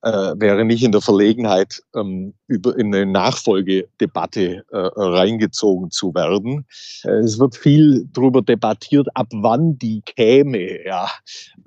äh, 0.03 0.35
wäre 0.37 0.65
nicht 0.65 0.83
in 0.83 0.93
der 0.93 1.01
Verlegenheit, 1.01 1.83
ähm, 1.95 2.35
über 2.49 2.77
in 2.77 2.95
eine 2.95 3.07
Nachfolgedebatte 3.07 4.65
äh, 4.71 4.77
reingezogen 4.97 5.91
zu 5.91 6.15
werden. 6.15 6.67
Äh, 7.05 7.21
es 7.21 7.39
wird 7.39 7.57
viel 7.57 8.07
darüber 8.13 8.43
debattiert, 8.43 9.09
ab 9.15 9.29
wann 9.33 9.79
die 9.79 10.03
käme. 10.03 10.85
Ja. 10.85 11.09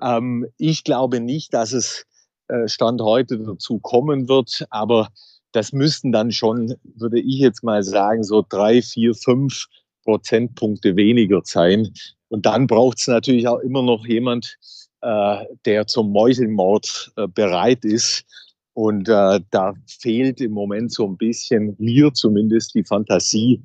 Ähm, 0.02 0.46
ich 0.58 0.84
glaube 0.84 1.20
nicht, 1.20 1.54
dass 1.54 1.72
es 1.72 2.04
äh, 2.48 2.68
Stand 2.68 3.00
heute 3.00 3.38
dazu 3.38 3.78
kommen 3.78 4.28
wird, 4.28 4.66
aber 4.70 5.08
das 5.52 5.72
müssten 5.72 6.12
dann 6.12 6.32
schon, 6.32 6.74
würde 6.84 7.18
ich 7.18 7.38
jetzt 7.38 7.64
mal 7.64 7.82
sagen, 7.82 8.22
so 8.22 8.44
drei, 8.46 8.82
vier, 8.82 9.14
fünf 9.14 9.66
Prozentpunkte 10.04 10.96
weniger 10.96 11.40
sein. 11.44 11.92
Und 12.28 12.44
dann 12.44 12.66
braucht 12.66 12.98
es 12.98 13.06
natürlich 13.06 13.48
auch 13.48 13.60
immer 13.60 13.82
noch 13.82 14.06
jemand, 14.06 14.58
der 15.02 15.86
zum 15.86 16.10
Mäuselmord 16.10 17.12
äh, 17.16 17.28
bereit 17.28 17.84
ist. 17.84 18.24
Und 18.72 19.08
äh, 19.08 19.40
da 19.50 19.72
fehlt 19.86 20.40
im 20.40 20.52
Moment 20.52 20.92
so 20.92 21.06
ein 21.06 21.16
bisschen, 21.16 21.74
mir 21.78 22.12
zumindest, 22.12 22.74
die 22.74 22.84
Fantasie, 22.84 23.62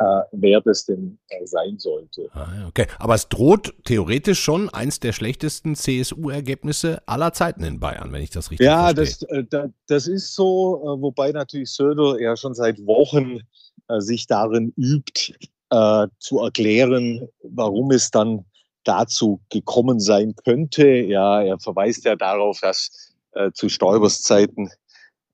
äh, 0.00 0.22
wer 0.32 0.60
das 0.60 0.84
denn 0.84 1.18
äh, 1.28 1.46
sein 1.46 1.78
sollte. 1.78 2.28
Ah, 2.32 2.66
okay, 2.68 2.86
aber 2.98 3.14
es 3.14 3.28
droht 3.28 3.74
theoretisch 3.84 4.40
schon 4.40 4.68
eins 4.68 5.00
der 5.00 5.12
schlechtesten 5.12 5.76
CSU-Ergebnisse 5.76 7.02
aller 7.06 7.32
Zeiten 7.32 7.64
in 7.64 7.80
Bayern, 7.80 8.12
wenn 8.12 8.22
ich 8.22 8.30
das 8.30 8.50
richtig 8.50 8.66
ja, 8.66 8.94
verstehe. 8.94 9.28
Ja, 9.30 9.42
das, 9.42 9.64
äh, 9.64 9.68
das 9.86 10.06
ist 10.06 10.34
so, 10.34 10.76
äh, 10.76 11.02
wobei 11.02 11.32
natürlich 11.32 11.70
Söder 11.70 12.20
ja 12.20 12.36
schon 12.36 12.54
seit 12.54 12.78
Wochen 12.86 13.40
äh, 13.88 14.00
sich 14.00 14.26
darin 14.26 14.72
übt, 14.76 15.34
äh, 15.70 16.06
zu 16.18 16.38
erklären, 16.40 17.28
warum 17.42 17.90
es 17.92 18.10
dann 18.10 18.44
dazu 18.84 19.40
gekommen 19.50 20.00
sein 20.00 20.34
könnte. 20.44 20.86
Ja, 20.86 21.42
er 21.42 21.58
verweist 21.58 22.04
ja 22.04 22.16
darauf, 22.16 22.60
dass 22.60 23.14
äh, 23.32 23.50
zu 23.52 23.68
Stoibers 23.68 24.22
Zeiten 24.22 24.70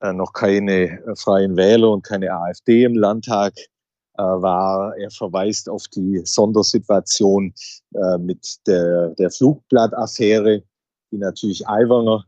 äh, 0.00 0.12
noch 0.12 0.32
keine 0.32 1.00
äh, 1.00 1.16
freien 1.16 1.56
Wähler 1.56 1.90
und 1.90 2.02
keine 2.02 2.32
AfD 2.32 2.84
im 2.84 2.94
Landtag 2.94 3.54
äh, 4.14 4.22
war. 4.22 4.96
Er 4.96 5.10
verweist 5.10 5.68
auf 5.68 5.84
die 5.88 6.22
Sondersituation 6.24 7.54
äh, 7.94 8.18
mit 8.18 8.66
der, 8.66 9.10
der 9.10 9.30
Flugblattaffäre, 9.30 10.62
die 11.12 11.18
natürlich 11.18 11.66
Aiwanger 11.68 12.24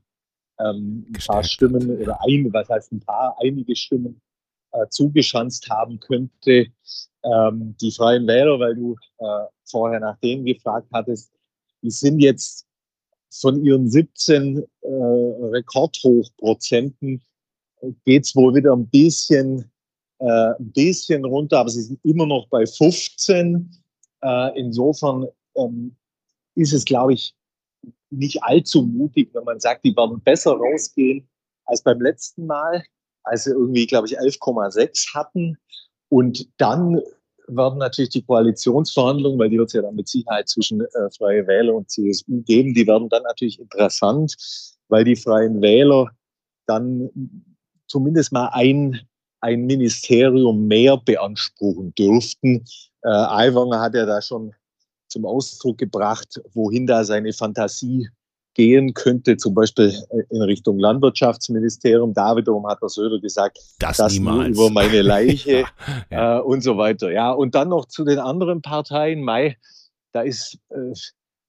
ähm, 0.61 1.07
ein 1.09 1.27
paar 1.27 1.45
Stimmen 1.45 1.99
oder 1.99 2.19
ein, 2.23 2.53
was 2.53 2.69
heißt 2.69 2.93
ein 2.93 3.01
paar, 3.01 3.37
einige 3.41 3.77
Stimmen 3.77 4.21
äh, 4.73 4.87
zugeschanzt 4.91 5.71
haben 5.71 5.99
könnte. 6.01 6.67
Ähm, 7.25 7.75
die 7.81 7.91
Freien 7.91 8.27
Wähler, 8.27 8.61
weil 8.61 8.77
du 8.77 8.97
äh, 9.19 9.47
vorher 9.65 10.01
nach 10.01 10.19
denen 10.21 10.45
gefragt 10.45 10.89
hattest, 10.93 11.33
die 11.83 11.91
sind 11.91 12.21
jetzt 12.21 12.67
von 13.31 13.65
ihren 13.65 13.89
17 13.91 14.59
äh, 14.59 14.89
Rekordhochprozenten 14.89 17.23
geht 18.05 18.25
es 18.25 18.35
wohl 18.35 18.55
wieder 18.55 18.75
ein 18.75 18.89
bisschen, 18.89 19.71
äh, 20.19 20.55
ein 20.59 20.73
bisschen 20.73 21.25
runter, 21.25 21.61
aber 21.61 21.71
sie 21.71 21.83
sind 21.83 22.01
immer 22.05 22.27
noch 22.27 22.49
bei 22.49 22.67
15. 22.67 23.71
Äh, 24.23 24.59
insofern 24.59 25.27
ähm, 25.57 25.97
ist 26.55 26.73
es, 26.73 26.85
glaube 26.85 27.15
ich, 27.15 27.35
nicht 28.11 28.43
allzu 28.43 28.83
mutig, 28.83 29.31
wenn 29.35 29.45
man 29.45 29.61
sagt, 29.61 29.85
die 29.85 29.97
werden 29.97 30.21
besser 30.21 30.53
rausgehen 30.53 31.29
als 31.65 31.83
beim 31.83 32.01
letzten 32.01 32.47
Mal, 32.47 32.83
als 33.25 33.45
sie 33.45 33.51
irgendwie, 33.51 33.87
glaube 33.87 34.07
ich, 34.07 34.19
11,6 34.19 35.15
hatten. 35.15 35.59
Und 36.09 36.49
dann 36.59 37.01
werden 37.49 37.79
natürlich 37.79 38.11
die 38.11 38.23
Koalitionsverhandlungen, 38.23 39.39
weil 39.39 39.51
die 39.51 39.59
wird 39.59 39.69
es 39.69 39.75
ja 39.75 39.83
dann 39.83 39.95
mit 39.95 40.09
Sicherheit 40.09 40.49
zwischen 40.49 40.81
äh, 40.81 41.11
Freie 41.17 41.47
Wähler 41.47 41.75
und 41.75 41.91
CSU 41.91 42.43
geben, 42.43 42.75
die 42.75 42.87
werden 42.87 43.09
dann 43.09 43.23
natürlich 43.23 43.59
interessant, 43.59 44.35
weil 44.89 45.05
die 45.05 45.17
Freien 45.17 45.61
Wähler 45.61 46.11
dann 46.67 47.11
zumindest 47.87 48.33
mal 48.33 48.51
ein, 48.53 49.01
ein 49.41 49.67
Ministerium 49.67 50.67
mehr 50.67 50.99
beanspruchen 50.99 51.95
dürften. 51.95 52.65
Äh, 53.03 53.09
Aiwanger 53.09 53.81
hat 53.81 53.95
ja 53.95 54.05
da 54.05 54.21
schon 54.21 54.55
zum 55.09 55.25
Ausdruck 55.25 55.79
gebracht, 55.79 56.41
wohin 56.53 56.87
da 56.87 57.03
seine 57.05 57.33
Fantasie 57.33 58.09
gehen 58.59 58.93
könnte, 58.93 59.37
zum 59.37 59.55
Beispiel 59.55 59.95
äh, 60.11 60.23
in 60.31 60.43
Richtung 60.43 60.81
Landwirtschaftsministerium. 60.81 62.13
Da 62.13 62.37
wiederum 62.37 62.67
hat 62.67 62.83
der 62.83 62.89
Söder 62.89 63.21
gesagt, 63.21 63.59
das, 63.79 63.99
das 63.99 64.19
nur 64.19 64.45
über 64.45 64.69
meine 64.69 65.01
Leiche 65.03 65.61
ja, 65.61 65.67
ja. 66.11 66.39
Äh, 66.39 66.43
und 66.43 66.63
so 66.63 66.77
weiter. 66.77 67.13
Ja, 67.13 67.31
und 67.31 67.55
dann 67.55 67.69
noch 67.69 67.87
zu 67.87 68.05
den 68.05 68.19
anderen 68.19 68.61
Parteien. 68.61 69.23
Mai, 69.23 69.57
da 70.11 70.23
ist 70.23 70.59
äh, 70.71 70.93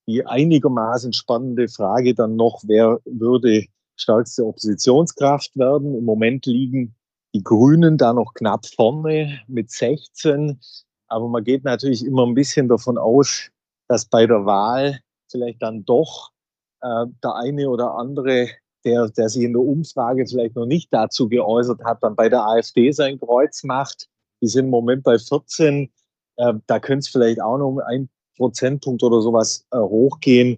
die 0.08 0.24
einigermaßen 0.24 1.12
spannende 1.12 1.68
Frage 1.68 2.14
dann 2.14 2.36
noch, 2.36 2.62
wer 2.68 3.00
würde 3.06 3.66
stärkste 3.96 4.46
Oppositionskraft 4.46 5.58
werden. 5.58 5.96
Im 5.96 6.06
Moment 6.06 6.46
liegen 6.46 6.96
die 7.34 7.44
Grünen 7.44 7.98
da 7.98 8.14
noch 8.14 8.36
knapp 8.36 8.68
vorne 8.68 9.42
mit 9.48 9.72
16. 9.72 10.60
Aber 11.08 11.28
man 11.28 11.44
geht 11.44 11.64
natürlich 11.64 12.06
immer 12.06 12.28
ein 12.28 12.36
bisschen 12.36 12.68
davon 12.68 13.00
aus, 13.00 13.50
dass 13.88 14.06
bei 14.06 14.28
der 14.28 14.46
Wahl 14.46 15.00
vielleicht 15.28 15.64
dann 15.64 15.86
doch 15.86 16.32
äh, 16.82 17.06
der 17.24 17.36
eine 17.36 17.70
oder 17.70 17.96
andere, 17.96 18.48
der, 18.86 19.10
der 19.10 19.30
sich 19.30 19.44
in 19.44 19.54
der 19.54 19.62
Umfrage 19.62 20.26
vielleicht 20.28 20.56
noch 20.56 20.66
nicht 20.66 20.94
dazu 20.94 21.30
geäußert 21.30 21.84
hat, 21.84 22.04
dann 22.04 22.16
bei 22.16 22.30
der 22.30 22.46
AfD 22.46 22.92
sein 22.92 23.20
Kreuz 23.20 23.64
macht. 23.64 24.08
Die 24.42 24.48
sind 24.48 24.66
im 24.66 24.72
Moment 24.72 25.04
bei 25.04 25.18
14. 25.18 25.92
Äh, 26.38 26.54
da 26.68 26.80
könnte 26.80 27.00
es 27.00 27.10
vielleicht 27.10 27.42
auch 27.42 27.58
noch 27.58 27.68
um 27.68 27.80
ein 27.80 28.10
Prozentpunkt 28.38 29.04
oder 29.04 29.22
sowas 29.22 29.66
äh, 29.72 29.78
hochgehen. 29.78 30.58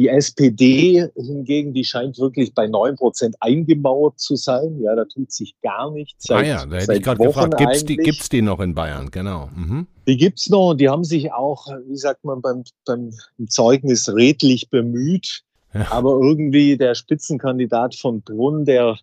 Die 0.00 0.08
SPD 0.08 1.10
hingegen, 1.14 1.74
die 1.74 1.84
scheint 1.84 2.18
wirklich 2.18 2.54
bei 2.54 2.66
9 2.66 2.96
Prozent 2.96 3.36
eingemauert 3.40 4.18
zu 4.18 4.34
sein. 4.34 4.80
Ja, 4.80 4.96
da 4.96 5.04
tut 5.04 5.30
sich 5.30 5.54
gar 5.60 5.90
nichts. 5.90 6.24
Seit, 6.24 6.38
ah 6.38 6.48
ja, 6.48 6.64
da 6.64 6.76
hätte 6.78 6.94
ich 6.94 7.02
gerade 7.02 7.22
gefragt, 7.22 7.58
gibt 7.58 7.76
es 7.76 7.84
die, 7.84 7.96
gibt's 7.96 8.30
die 8.30 8.40
noch 8.40 8.60
in 8.60 8.74
Bayern? 8.74 9.10
Genau. 9.10 9.50
Mhm. 9.54 9.86
Die 10.08 10.16
gibt 10.16 10.38
es 10.38 10.48
noch 10.48 10.70
und 10.70 10.80
die 10.80 10.88
haben 10.88 11.04
sich 11.04 11.34
auch, 11.34 11.66
wie 11.86 11.98
sagt 11.98 12.24
man, 12.24 12.40
beim, 12.40 12.64
beim 12.86 13.10
Zeugnis 13.46 14.08
redlich 14.08 14.70
bemüht. 14.70 15.42
Ja. 15.74 15.92
Aber 15.92 16.12
irgendwie 16.12 16.78
der 16.78 16.94
Spitzenkandidat 16.94 17.94
von 17.94 18.22
Brunn, 18.22 18.64
der 18.64 18.96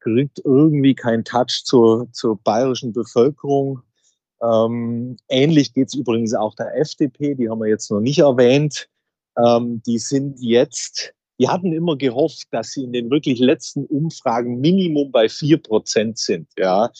kriegt 0.00 0.40
irgendwie 0.42 0.94
keinen 0.94 1.24
Touch 1.24 1.64
zur, 1.66 2.10
zur 2.12 2.38
bayerischen 2.38 2.94
Bevölkerung. 2.94 3.82
Ähm, 4.42 5.18
ähnlich 5.28 5.74
geht 5.74 5.88
es 5.88 5.94
übrigens 5.94 6.32
auch 6.32 6.54
der 6.54 6.78
FDP, 6.78 7.34
die 7.34 7.50
haben 7.50 7.60
wir 7.60 7.68
jetzt 7.68 7.90
noch 7.90 8.00
nicht 8.00 8.20
erwähnt. 8.20 8.88
Ähm, 9.36 9.82
die 9.86 9.98
sind 9.98 10.38
jetzt, 10.40 11.14
die 11.38 11.48
hatten 11.48 11.72
immer 11.72 11.96
gehofft, 11.96 12.48
dass 12.50 12.72
sie 12.72 12.84
in 12.84 12.92
den 12.92 13.10
wirklich 13.10 13.38
letzten 13.38 13.86
Umfragen 13.86 14.60
Minimum 14.60 15.10
bei 15.10 15.28
vier 15.28 15.58
Prozent 15.58 16.18
sind. 16.18 16.48
Ja, 16.58 16.90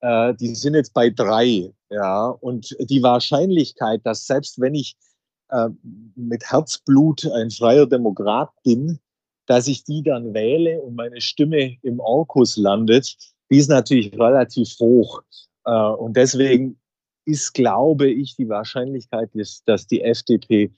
äh, 0.00 0.34
die 0.34 0.54
sind 0.54 0.74
jetzt 0.74 0.94
bei 0.94 1.10
drei. 1.10 1.72
Ja, 1.90 2.28
und 2.28 2.74
die 2.80 3.02
Wahrscheinlichkeit, 3.02 4.00
dass 4.04 4.26
selbst 4.26 4.60
wenn 4.60 4.74
ich 4.74 4.96
äh, 5.50 5.68
mit 6.14 6.44
Herzblut 6.50 7.26
ein 7.26 7.50
freier 7.50 7.86
Demokrat 7.86 8.50
bin, 8.64 8.98
dass 9.46 9.66
ich 9.66 9.84
die 9.84 10.02
dann 10.02 10.32
wähle 10.32 10.80
und 10.80 10.94
meine 10.94 11.20
Stimme 11.20 11.76
im 11.82 12.00
Orkus 12.00 12.56
landet, 12.56 13.16
die 13.50 13.58
ist 13.58 13.68
natürlich 13.68 14.12
relativ 14.14 14.74
hoch. 14.80 15.22
Äh, 15.64 15.70
und 15.72 16.16
deswegen 16.16 16.78
ist, 17.26 17.52
glaube 17.52 18.10
ich, 18.10 18.36
die 18.36 18.48
Wahrscheinlichkeit, 18.48 19.30
dass 19.66 19.86
die 19.86 20.02
FDP 20.02 20.72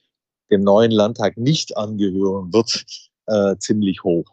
dem 0.50 0.62
neuen 0.62 0.90
Landtag 0.90 1.36
nicht 1.36 1.76
angehören 1.76 2.52
wird, 2.52 2.84
äh, 3.26 3.56
ziemlich 3.58 4.02
hoch. 4.02 4.26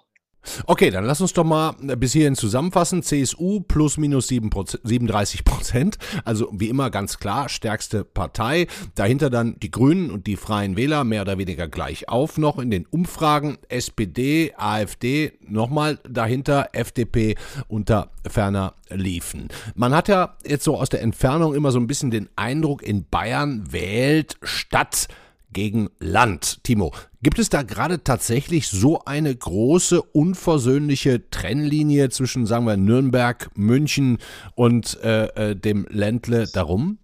Okay, 0.66 0.90
dann 0.90 1.06
lass 1.06 1.22
uns 1.22 1.34
doch 1.34 1.44
mal 1.44 1.74
bis 1.98 2.14
hierhin 2.14 2.36
zusammenfassen. 2.36 3.04
CSU 3.04 3.62
plus 3.62 3.98
minus 3.98 4.28
37 4.28 5.46
Prozent. 5.46 5.98
Also 6.26 6.50
wie 6.52 6.70
immer 6.70 6.90
ganz 6.90 7.20
klar, 7.20 7.48
stärkste 7.48 8.04
Partei. 8.04 8.68
Dahinter 8.96 9.30
dann 9.30 9.58
die 9.60 9.70
Grünen 9.70 10.10
und 10.10 10.26
die 10.26 10.38
Freien 10.38 10.78
Wähler 10.78 11.04
mehr 11.04 11.22
oder 11.22 11.38
weniger 11.38 11.68
gleich 11.68 12.10
auf 12.10 12.38
noch 12.38 12.58
in 12.58 12.72
den 12.72 12.86
Umfragen. 12.88 13.58
SPD, 13.70 14.54
AfD, 14.58 15.34
nochmal 15.48 16.00
dahinter 16.10 16.70
FDP 16.74 17.36
unter 17.68 18.10
ferner 18.28 18.74
liefen. 18.90 19.50
Man 19.76 19.94
hat 19.94 20.08
ja 20.08 20.38
jetzt 20.46 20.64
so 20.64 20.78
aus 20.78 20.90
der 20.90 21.02
Entfernung 21.02 21.54
immer 21.54 21.72
so 21.72 21.80
ein 21.80 21.88
bisschen 21.88 22.10
den 22.10 22.30
Eindruck, 22.36 22.82
in 22.82 23.06
Bayern 23.06 23.72
wählt 23.72 24.38
statt 24.42 25.08
gegen 25.54 25.90
Land. 26.00 26.64
Timo, 26.64 26.92
gibt 27.22 27.40
es 27.40 27.50
da 27.50 27.64
gerade 27.64 28.04
tatsächlich 28.04 28.68
so 28.68 29.04
eine 29.06 29.36
große, 29.36 30.02
unversöhnliche 30.02 31.30
Trennlinie 31.30 32.10
zwischen, 32.10 32.46
sagen 32.46 32.66
wir, 32.66 32.78
Nürnberg, 32.78 33.50
München 33.56 34.18
und 34.56 35.00
äh, 35.04 35.52
äh 35.52 35.56
dem 35.56 35.86
Ländle 35.90 36.48
darum? 36.52 37.00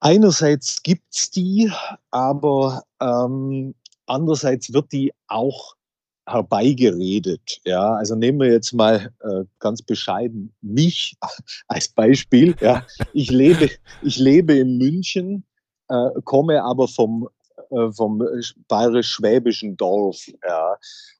Einerseits 0.00 0.82
gibt 0.82 1.14
es 1.14 1.30
die, 1.30 1.70
aber 2.10 2.82
ähm, 3.00 3.74
andererseits 4.06 4.72
wird 4.72 4.92
die 4.92 5.12
auch 5.28 5.76
herbeigeredet. 6.26 7.60
Ja, 7.64 7.94
also 7.94 8.14
nehmen 8.14 8.40
wir 8.40 8.50
jetzt 8.50 8.72
mal 8.72 9.12
äh, 9.20 9.44
ganz 9.58 9.82
bescheiden 9.82 10.52
mich 10.60 11.16
als 11.68 11.88
Beispiel. 11.88 12.56
Ja, 12.60 12.86
ich 13.12 13.30
lebe, 13.30 13.70
ich 14.02 14.18
lebe 14.18 14.54
in 14.54 14.78
München, 14.78 15.44
äh, 15.88 16.10
komme 16.24 16.62
aber 16.62 16.88
vom 16.88 17.28
äh, 17.72 17.92
vom 17.92 18.22
bayerisch-schwäbischen 18.68 19.76
Dorf. 19.76 20.26
Ja. 20.46 20.76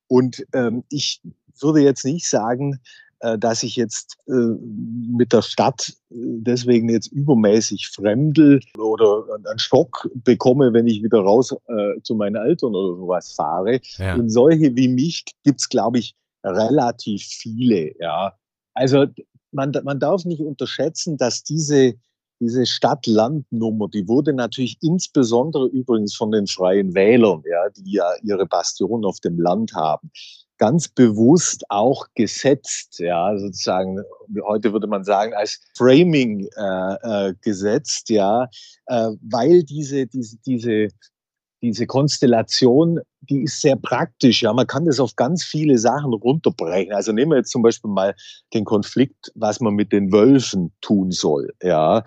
Und 0.09 0.45
ähm, 0.53 0.85
ich 0.89 1.21
würde 1.61 1.81
jetzt 1.81 2.05
nicht 2.05 2.29
sagen, 2.29 2.81
äh, 3.21 3.39
dass 3.39 3.63
ich 3.63 3.77
jetzt 3.77 4.17
äh, 4.27 4.33
mit 4.33 5.33
der 5.33 5.43
Stadt 5.43 5.91
äh, 6.11 6.15
deswegen 6.41 6.89
jetzt 6.89 7.07
übermäßig 7.13 7.89
fremdel 7.89 8.61
oder 8.77 9.25
einen 9.47 9.59
Stock 9.59 10.11
bekomme, 10.15 10.73
wenn 10.73 10.87
ich 10.87 11.03
wieder 11.03 11.21
raus 11.21 11.55
äh, 11.69 12.01
zu 12.03 12.15
meinen 12.15 12.37
Eltern 12.37 12.75
oder 12.75 12.97
sowas 12.97 13.33
fahre. 13.33 13.81
Ja. 13.97 14.17
Und 14.17 14.29
solche 14.29 14.75
wie 14.75 14.89
mich 14.89 15.25
gibt's 15.45 15.69
glaube 15.69 16.01
ich, 16.01 16.17
relativ 16.45 17.23
viele. 17.23 17.93
Ja. 18.01 18.37
Also 18.75 19.07
man, 19.53 19.73
man 19.85 20.01
darf 20.01 20.25
nicht 20.25 20.41
unterschätzen, 20.41 21.17
dass 21.17 21.45
diese 21.45 21.95
diese 22.43 22.67
Stadt-Land-Nummer, 22.67 23.89
die 23.89 24.09
wurde 24.09 24.33
natürlich 24.33 24.77
insbesondere 24.83 25.69
übrigens 25.69 26.15
von 26.17 26.33
den 26.33 26.49
Freien 26.49 26.93
Wählern, 26.93 27.45
ja, 27.49 27.71
die 27.77 27.93
ja 27.93 28.05
ihre 28.25 28.47
Bastion 28.47 29.05
auf 29.05 29.21
dem 29.21 29.39
Land 29.39 29.75
haben, 29.75 30.11
ganz 30.59 30.89
bewusst 30.89 31.65
auch 31.71 32.07
gesetzt, 32.17 32.99
ja, 32.99 33.39
sozusagen, 33.39 34.01
heute 34.45 34.73
würde 34.73 34.89
man 34.89 35.05
sagen, 35.05 35.35
als 35.35 35.61
Framing 35.77 36.49
äh, 36.57 37.29
äh, 37.29 37.35
gesetzt, 37.43 38.11
ja, 38.11 38.49
äh, 38.87 39.11
weil 39.23 39.63
diese, 39.63 40.07
diese, 40.09 40.37
diese, 40.45 40.89
diese 41.63 41.87
Konstellation, 41.87 43.01
die 43.21 43.43
ist 43.43 43.61
sehr 43.61 43.77
praktisch, 43.77 44.43
ja, 44.43 44.53
man 44.53 44.67
kann 44.67 44.85
das 44.85 44.99
auf 45.01 45.17
ganz 45.17 45.45
viele 45.45 45.79
Sachen 45.79 46.13
runterbrechen. 46.13 46.93
Also 46.93 47.13
nehmen 47.13 47.31
wir 47.31 47.39
jetzt 47.39 47.53
zum 47.53 47.63
Beispiel 47.63 47.91
mal 47.91 48.15
den 48.53 48.65
Konflikt, 48.65 49.31
was 49.35 49.61
man 49.61 49.75
mit 49.75 49.93
den 49.93 50.13
Wölfen 50.13 50.73
tun 50.81 51.13
soll, 51.13 51.55
ja, 51.63 51.99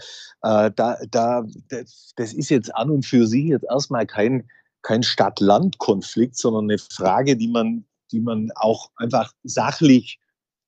äh, 0.42 0.72
da, 0.76 0.98
da, 1.10 1.46
das, 1.70 2.14
das 2.16 2.34
ist 2.34 2.50
jetzt 2.50 2.76
an 2.76 2.90
und 2.90 3.06
für 3.06 3.26
sich 3.26 3.46
jetzt 3.46 3.66
erstmal 3.70 4.06
kein 4.06 4.48
kein 4.82 5.02
Stadt-Land-Konflikt, 5.02 6.38
sondern 6.38 6.66
eine 6.66 6.78
Frage, 6.78 7.36
die 7.36 7.48
man 7.48 7.86
die 8.12 8.20
man 8.20 8.52
auch 8.56 8.92
einfach 8.98 9.34
sachlich 9.44 10.20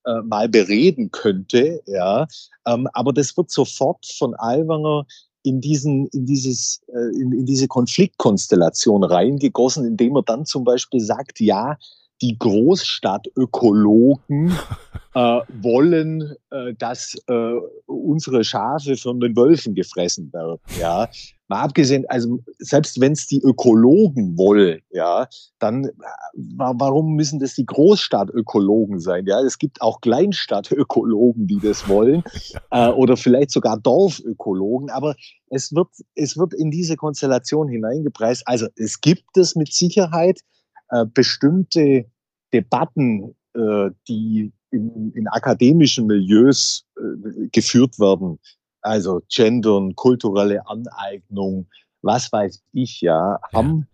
äh, 0.06 0.22
mal 0.24 0.50
bereden 0.50 1.12
könnte. 1.12 1.82
Ja, 1.86 2.28
ähm, 2.66 2.88
aber 2.94 3.14
das 3.14 3.36
wird 3.38 3.52
sofort 3.52 4.06
von 4.18 4.36
Alwanger 4.36 5.06
in 5.48 5.62
diesen, 5.62 6.08
in 6.08 6.26
dieses, 6.26 6.82
äh, 6.88 7.20
in, 7.20 7.32
in 7.32 7.46
diese 7.46 7.68
Konfliktkonstellation 7.68 9.04
reingegossen, 9.04 9.86
indem 9.86 10.16
er 10.18 10.24
dann 10.24 10.46
zum 10.46 10.64
Beispiel 10.64 11.00
sagt, 11.00 11.40
ja, 11.40 11.78
die 12.22 12.38
Großstadtökologen 12.38 14.52
äh, 15.14 15.40
wollen, 15.62 16.36
äh, 16.50 16.74
dass 16.78 17.16
äh, 17.28 17.54
unsere 17.86 18.44
Schafe 18.44 18.98
von 18.98 19.20
den 19.20 19.36
Wölfen 19.36 19.76
gefressen 19.76 20.34
werden. 20.34 20.58
Ja, 20.80 21.08
mal 21.48 21.62
abgesehen, 21.62 22.06
also 22.10 22.40
selbst 22.60 23.00
wenn 23.00 23.14
es 23.14 23.28
die 23.28 23.42
Ökologen 23.42 24.38
wollen, 24.38 24.82
ja, 24.92 25.28
dann 25.60 25.86
äh, 25.86 25.92
warum 26.34 27.16
müssen 27.16 27.40
das 27.40 27.56
die 27.56 27.66
Großstadtökologen 27.66 29.00
sein? 29.00 29.26
Ja, 29.28 29.40
es 29.42 29.58
gibt 29.60 29.82
auch 29.82 30.02
Kleinstadtökologen, 30.02 31.48
die 31.48 31.60
das 31.60 31.88
wollen, 31.88 32.24
äh, 32.72 32.90
oder 32.90 33.16
vielleicht 33.16 33.52
sogar 33.52 33.78
Dorfökologen, 33.78 34.90
aber 34.90 35.16
es 35.50 35.74
wird, 35.74 35.90
es 36.16 36.38
wird 36.38 36.54
in 36.54 36.72
diese 36.72 36.96
Konstellation 36.96 37.68
hineingepreist. 37.68 38.48
Also 38.48 38.68
es 38.76 39.00
gibt 39.02 39.38
es 39.38 39.56
mit 39.56 39.74
Sicherheit 39.74 40.42
äh, 40.90 41.06
bestimmte 41.06 42.06
Debatten, 42.54 43.36
äh, 43.54 43.90
die 44.08 44.52
in, 44.72 45.12
in 45.14 45.28
akademischen 45.28 46.08
Milieus 46.08 46.86
äh, 46.98 47.48
geführt 47.52 48.00
werden, 48.00 48.40
also 48.82 49.22
Gendern, 49.30 49.96
kulturelle 49.96 50.66
Aneignung, 50.68 51.68
was 52.02 52.32
weiß 52.32 52.64
ich 52.74 53.02
ja, 53.02 53.40
haben. 53.54 53.88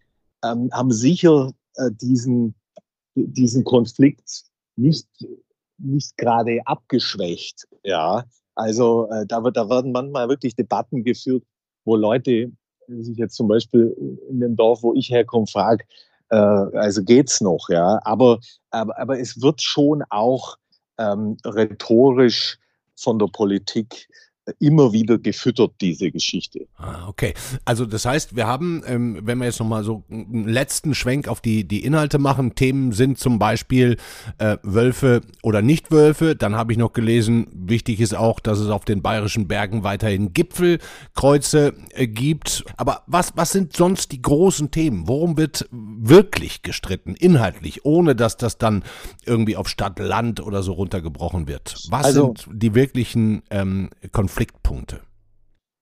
Ähm, 0.44 0.70
haben 0.74 0.92
sicher 0.92 1.52
äh, 1.76 1.90
diesen, 1.92 2.56
diesen 3.16 3.64
Konflikt 3.64 4.44
nicht, 4.76 5.08
nicht 5.78 6.18
gerade 6.18 6.60
abgeschwächt. 6.66 7.68
Ja, 7.84 8.26
also 8.56 9.10
äh, 9.10 9.26
da, 9.26 9.44
wird, 9.44 9.58
da 9.58 9.70
werden 9.70 9.92
manchmal 9.92 10.30
wirklich 10.30 10.56
Debatten 10.56 11.04
geführt, 11.04 11.44
wo 11.86 11.96
Leute 11.96 12.52
sich 12.88 13.18
jetzt 13.18 13.36
zum 13.36 13.48
Beispiel 13.48 13.96
in 14.30 14.40
dem 14.40 14.56
Dorf, 14.56 14.84
wo 14.84 14.94
ich 14.94 15.10
herkomme, 15.10 15.48
fragen, 15.48 15.84
äh, 16.30 16.36
also 16.36 17.04
geht's 17.04 17.42
noch, 17.42 17.70
ja. 17.70 18.00
Aber, 18.04 18.40
aber, 18.72 18.98
aber 19.00 19.20
es 19.20 19.42
wird 19.42 19.62
schon 19.62 20.04
auch 20.10 20.58
ähm, 20.98 21.38
rhetorisch 21.46 22.58
von 22.96 23.20
der 23.20 23.28
Politik 23.28 24.08
immer 24.60 24.92
wieder 24.92 25.18
gefüttert, 25.18 25.74
diese 25.80 26.12
Geschichte. 26.12 26.68
Ah, 26.78 27.08
okay. 27.08 27.34
Also 27.66 27.86
das 27.86 28.06
heißt, 28.06 28.36
wir 28.36 28.46
haben, 28.46 28.84
ähm, 28.86 29.20
wenn 29.24 29.38
wir 29.38 29.46
jetzt 29.46 29.60
nochmal 29.60 29.84
so 29.84 30.04
einen 30.10 30.48
letzten 30.48 30.96
Schwenk 30.96 31.28
auf 31.28 31.40
die, 31.40 31.66
die 31.66 31.84
Inhalte 31.86 32.20
machen, 32.20 32.56
Themen 32.56 32.92
sind 32.92 33.18
zum 33.18 33.40
Beispiel 33.40 33.98
äh, 34.40 34.58
Wölfe 34.64 35.22
oder 35.42 35.62
Nicht-Wölfe. 35.62 36.36
Dann 36.36 36.56
habe 36.56 36.74
ich 36.74 36.78
noch 36.78 36.94
gelesen, 36.94 37.48
wichtig 37.54 38.02
ist 38.02 38.16
auch, 38.16 38.40
dass 38.40 38.60
es 38.60 38.70
auf 38.70 38.86
den 38.86 39.02
bayerischen 39.02 39.48
Bergen 39.48 39.84
weiterhin 39.84 40.34
Gipfelkreuze 40.34 41.74
äh, 41.92 42.08
gibt. 42.08 42.66
Aber 42.76 43.04
was, 43.08 43.34
was 43.36 43.52
sind 43.52 43.76
sonst 43.76 44.12
die 44.12 44.22
großen 44.22 44.72
Themen? 44.72 45.08
Worum 45.08 45.38
wird 45.38 45.68
wirklich 45.72 46.64
gestritten, 46.64 47.16
inhaltlich, 47.16 47.86
ohne 47.86 48.16
dass 48.16 48.36
das 48.36 48.58
dann 48.58 48.84
irgendwie 49.26 49.56
auf 49.56 49.70
Stadt, 49.70 50.00
Land 50.00 50.42
oder 50.42 50.64
so 50.64 50.74
runtergebrochen 50.74 51.48
wird? 51.48 51.78
Was 51.90 52.06
also, 52.06 52.34
sind 52.36 52.62
die 52.62 52.76
wirklichen 52.76 53.44
ähm, 53.50 53.90
Konflikte? 54.12 54.33
Konfliktpunkte? 54.34 55.02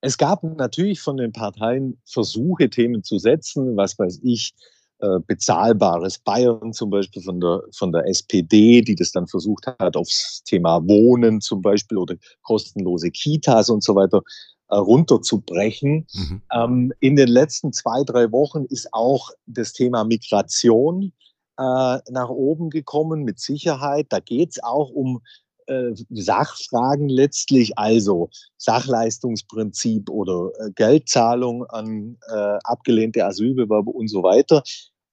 Es 0.02 0.18
gab 0.18 0.42
natürlich 0.42 1.00
von 1.00 1.16
den 1.16 1.32
Parteien 1.32 1.98
Versuche, 2.04 2.68
Themen 2.68 3.02
zu 3.02 3.16
setzen, 3.16 3.78
was 3.78 3.98
weiß 3.98 4.20
ich, 4.24 4.52
äh, 4.98 5.20
bezahlbares 5.26 6.18
Bayern 6.18 6.74
zum 6.74 6.90
Beispiel 6.90 7.22
von 7.22 7.40
der, 7.40 7.62
von 7.74 7.92
der 7.92 8.06
SPD, 8.06 8.82
die 8.82 8.94
das 8.94 9.12
dann 9.12 9.26
versucht 9.26 9.66
hat, 9.66 9.96
aufs 9.96 10.42
Thema 10.44 10.86
Wohnen 10.86 11.40
zum 11.40 11.62
Beispiel 11.62 11.96
oder 11.96 12.16
kostenlose 12.42 13.10
Kitas 13.10 13.70
und 13.70 13.82
so 13.82 13.94
weiter 13.94 14.20
äh, 14.68 14.76
runterzubrechen. 14.76 16.06
Mhm. 16.12 16.42
Ähm, 16.52 16.92
in 17.00 17.16
den 17.16 17.28
letzten 17.28 17.72
zwei, 17.72 18.04
drei 18.04 18.30
Wochen 18.32 18.66
ist 18.66 18.92
auch 18.92 19.30
das 19.46 19.72
Thema 19.72 20.04
Migration 20.04 21.14
äh, 21.56 21.98
nach 22.10 22.28
oben 22.28 22.68
gekommen, 22.68 23.22
mit 23.22 23.40
Sicherheit. 23.40 24.08
Da 24.10 24.20
geht 24.20 24.50
es 24.50 24.62
auch 24.62 24.90
um 24.90 25.22
äh, 25.66 25.92
Sachfragen 26.10 27.08
letztlich, 27.08 27.78
also 27.78 28.30
Sachleistungsprinzip 28.58 30.08
oder 30.10 30.50
äh, 30.58 30.70
Geldzahlung 30.74 31.64
an 31.66 32.18
äh, 32.28 32.58
abgelehnte 32.64 33.24
Asylbewerber 33.24 33.94
und 33.94 34.08
so 34.08 34.22
weiter. 34.22 34.62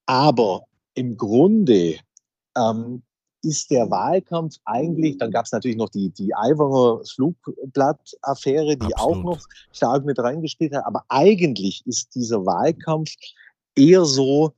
Aber 0.06 0.64
im 0.96 1.18
Grunde 1.18 1.96
ähm, 2.58 3.04
ist 3.42 3.72
der 3.72 3.90
Wahlkampf 3.90 4.58
eigentlich, 4.66 5.18
dann 5.18 5.32
gab 5.32 5.46
es 5.46 5.52
natürlich 5.52 5.78
noch 5.78 5.90
die, 5.90 6.10
die 6.10 6.36
Aiwanger 6.36 7.02
Flugblatt-Affäre, 7.06 8.76
die 8.76 8.94
Absolut. 8.94 9.00
auch 9.00 9.24
noch 9.24 9.40
stark 9.72 10.06
mit 10.06 10.20
reingespielt 10.20 10.74
hat, 10.74 10.86
aber 10.86 11.04
eigentlich 11.08 11.84
ist 11.86 12.14
dieser 12.16 12.46
Wahlkampf 12.46 13.12
eher 13.76 14.04
so 14.04 14.54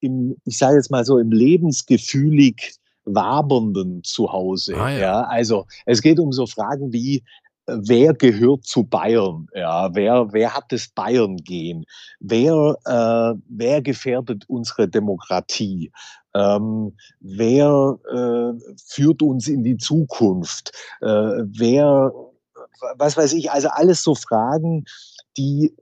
im, 0.00 0.36
ich 0.44 0.58
sage 0.58 0.76
jetzt 0.76 0.90
mal 0.90 1.04
so, 1.04 1.18
im 1.18 1.32
lebensgefühlig 1.32 2.74
wabernden 3.06 4.02
Zuhause. 4.04 4.76
Ah, 4.76 4.90
ja. 4.90 4.98
ja. 4.98 5.20
Also 5.22 5.66
es 5.86 6.02
geht 6.02 6.18
um 6.18 6.32
so 6.32 6.46
Fragen 6.46 6.92
wie, 6.92 7.22
äh, 7.66 7.76
wer 7.78 8.14
gehört 8.14 8.64
zu 8.64 8.84
Bayern? 8.84 9.48
Ja, 9.54 9.94
wer, 9.94 10.32
wer 10.32 10.54
hat 10.54 10.70
das 10.70 10.88
Bayern 10.88 11.36
gehen? 11.38 11.86
Wer, 12.20 12.76
äh, 12.84 13.40
wer 13.48 13.82
gefährdet 13.82 14.44
unsere 14.48 14.88
Demokratie? 14.88 15.92
Ähm, 16.34 16.96
wer 17.20 17.98
äh, 18.12 18.74
führt 18.84 19.22
uns 19.22 19.48
in 19.48 19.64
die 19.64 19.78
Zukunft? 19.78 20.72
Äh, 21.00 21.06
wer, 21.06 22.12
was 22.96 23.16
weiß 23.16 23.32
ich, 23.32 23.50
also 23.50 23.68
alles 23.68 24.02
so 24.02 24.14
Fragen, 24.14 24.84
die 25.36 25.74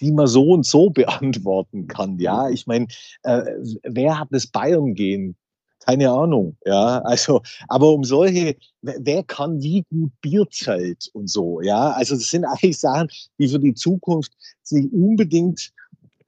die 0.00 0.12
man 0.12 0.26
so 0.26 0.50
und 0.50 0.66
so 0.66 0.90
beantworten 0.90 1.86
kann. 1.86 2.18
Ja, 2.18 2.48
ich 2.48 2.66
meine, 2.66 2.86
äh, 3.22 3.42
wer 3.82 4.18
hat 4.18 4.28
das 4.30 4.46
Bayern 4.46 4.94
gehen? 4.94 5.36
Keine 5.80 6.10
Ahnung, 6.10 6.56
ja, 6.64 6.98
also, 7.02 7.42
aber 7.68 7.90
um 7.90 8.04
solche, 8.04 8.56
wer 8.82 9.22
kann 9.24 9.60
wie 9.62 9.84
gut 9.90 10.12
Bierzelt 10.20 11.10
und 11.12 11.28
so, 11.28 11.60
ja, 11.60 11.90
also 11.92 12.14
das 12.14 12.30
sind 12.30 12.44
eigentlich 12.44 12.78
Sachen, 12.78 13.08
die 13.38 13.48
für 13.48 13.58
die 13.58 13.74
Zukunft 13.74 14.32
nicht 14.70 14.92
unbedingt 14.92 15.72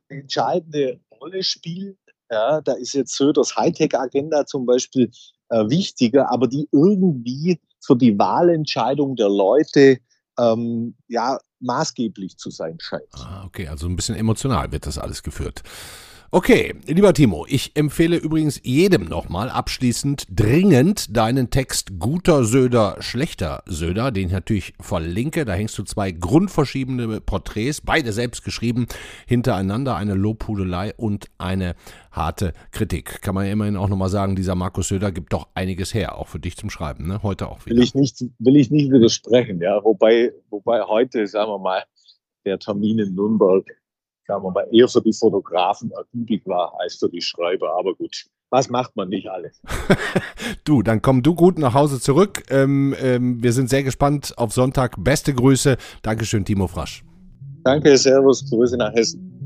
eine 0.09 0.21
entscheidende 0.23 1.01
Rolle 1.21 1.43
spielen, 1.43 1.97
ja, 2.31 2.61
da 2.63 2.73
ist 2.73 2.95
jetzt 2.95 3.15
Söders 3.15 3.57
Hightech-Agenda 3.57 4.47
zum 4.47 4.65
Beispiel 4.65 5.11
äh, 5.51 5.69
wichtiger, 5.69 6.31
aber 6.31 6.49
die 6.49 6.67
irgendwie 6.73 7.61
für 7.85 7.97
die 7.97 8.19
Wahlentscheidung 8.19 9.17
der 9.17 9.29
Leute 9.29 9.99
ähm, 10.39 10.95
ja 11.09 11.39
maßgeblich 11.61 12.39
zu 12.39 12.51
sein 12.51 12.79
scheint. 12.81 13.05
Ah, 13.13 13.45
okay, 13.45 13.69
also 13.69 13.87
ein 13.87 13.97
bisschen 13.97 14.17
emotional 14.17 14.73
wird 14.73 14.87
das 14.87 14.99
alles 14.99 15.23
geführt. 15.23 15.63
Okay, 16.35 16.75
lieber 16.87 17.13
Timo, 17.13 17.45
ich 17.47 17.77
empfehle 17.77 18.17
übrigens 18.17 18.59
jedem 18.65 19.05
nochmal 19.05 19.51
abschließend 19.51 20.29
dringend 20.31 21.15
deinen 21.15 21.51
Text 21.51 21.99
Guter 21.99 22.45
Söder, 22.45 22.97
schlechter 23.01 23.63
Söder, 23.67 24.11
den 24.11 24.29
ich 24.29 24.33
natürlich 24.33 24.73
verlinke. 24.81 25.45
Da 25.45 25.53
hängst 25.53 25.77
du 25.77 25.83
zwei 25.83 26.11
grundverschiebene 26.11 27.21
Porträts, 27.21 27.83
beide 27.83 28.13
selbst 28.13 28.47
geschrieben, 28.47 28.87
hintereinander, 29.27 29.95
eine 29.95 30.15
Lobhudelei 30.15 30.95
und 30.97 31.27
eine 31.37 31.75
harte 32.11 32.55
Kritik. 32.71 33.21
Kann 33.21 33.35
man 33.35 33.45
ja 33.45 33.53
immerhin 33.53 33.77
auch 33.77 33.91
nochmal 33.91 34.09
sagen, 34.09 34.35
dieser 34.35 34.55
Markus 34.55 34.89
Söder 34.89 35.13
gibt 35.13 35.35
doch 35.35 35.49
einiges 35.53 35.93
her, 35.93 36.17
auch 36.17 36.29
für 36.29 36.41
dich 36.41 36.57
zum 36.57 36.71
Schreiben, 36.71 37.09
ne? 37.09 37.23
Heute 37.23 37.47
auch 37.51 37.67
wieder. 37.67 37.77
Will 37.77 37.83
ich 37.83 37.95
nicht, 37.95 38.25
will 38.39 38.57
ich 38.57 38.71
nicht 38.71 38.91
widersprechen, 38.91 39.61
ja. 39.61 39.85
Wobei, 39.85 40.33
wobei 40.49 40.81
heute, 40.81 41.27
sagen 41.27 41.51
wir 41.51 41.59
mal, 41.59 41.83
der 42.47 42.59
Termin 42.59 43.01
in 43.01 43.15
Nürnberg 43.15 43.67
sagen 44.27 44.45
wir 44.45 44.51
mal, 44.51 44.67
eher 44.73 44.89
für 44.89 45.03
die 45.03 45.13
Fotografen 45.13 45.91
ergiebig 45.91 46.47
war 46.47 46.75
als 46.79 46.97
für 46.97 47.09
die 47.09 47.21
Schreiber. 47.21 47.77
Aber 47.79 47.95
gut, 47.95 48.27
was 48.51 48.69
macht 48.69 48.97
man 48.97 49.09
nicht 49.09 49.29
alles? 49.29 49.61
du, 50.65 50.83
dann 50.83 51.03
komm 51.03 51.23
du 51.23 51.35
gut 51.35 51.59
nach 51.59 51.75
Hause 51.75 52.01
zurück. 52.01 52.43
Ähm, 52.51 52.95
ähm, 53.01 53.43
wir 53.43 53.53
sind 53.53 53.71
sehr 53.71 53.83
gespannt 53.83 54.35
auf 54.37 54.53
Sonntag. 54.53 54.97
Beste 55.03 55.35
Grüße. 55.35 55.77
Dankeschön, 56.03 56.45
Timo 56.45 56.67
Frasch. 56.67 57.05
Danke, 57.65 57.97
Servus, 57.97 58.49
Grüße 58.51 58.77
nach 58.77 58.93
Hessen. 58.93 59.42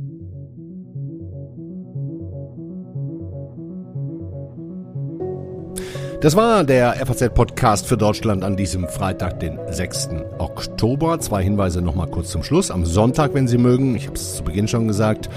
Das 6.26 6.34
war 6.34 6.64
der 6.64 6.94
FAZ-Podcast 7.06 7.86
für 7.86 7.96
Deutschland 7.96 8.42
an 8.42 8.56
diesem 8.56 8.88
Freitag, 8.88 9.38
den 9.38 9.60
6. 9.70 10.08
Oktober. 10.38 11.20
Zwei 11.20 11.44
Hinweise 11.44 11.80
nochmal 11.80 12.08
kurz 12.08 12.30
zum 12.30 12.42
Schluss. 12.42 12.72
Am 12.72 12.84
Sonntag, 12.84 13.32
wenn 13.32 13.46
Sie 13.46 13.58
mögen, 13.58 13.94
ich 13.94 14.08
habe 14.08 14.16
es 14.16 14.34
zu 14.34 14.42
Beginn 14.42 14.66
schon 14.66 14.88
gesagt, 14.88 15.30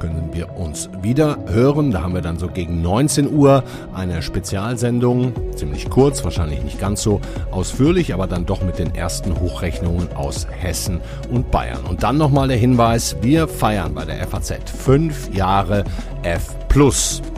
können 0.00 0.30
wir 0.32 0.56
uns 0.56 0.90
wieder 1.00 1.38
hören. 1.46 1.92
Da 1.92 2.02
haben 2.02 2.14
wir 2.14 2.22
dann 2.22 2.40
so 2.40 2.48
gegen 2.48 2.82
19 2.82 3.32
Uhr 3.32 3.62
eine 3.94 4.20
Spezialsendung, 4.20 5.32
ziemlich 5.54 5.88
kurz, 5.88 6.24
wahrscheinlich 6.24 6.64
nicht 6.64 6.80
ganz 6.80 7.02
so 7.02 7.20
ausführlich, 7.52 8.12
aber 8.12 8.26
dann 8.26 8.44
doch 8.44 8.64
mit 8.64 8.80
den 8.80 8.96
ersten 8.96 9.38
Hochrechnungen 9.38 10.08
aus 10.16 10.48
Hessen 10.50 11.00
und 11.30 11.52
Bayern. 11.52 11.84
Und 11.88 12.02
dann 12.02 12.18
nochmal 12.18 12.48
der 12.48 12.56
Hinweis, 12.56 13.14
wir 13.20 13.46
feiern 13.46 13.94
bei 13.94 14.04
der 14.04 14.26
FAZ 14.26 14.54
fünf 14.76 15.32
Jahre 15.32 15.84
F+. 16.24 16.56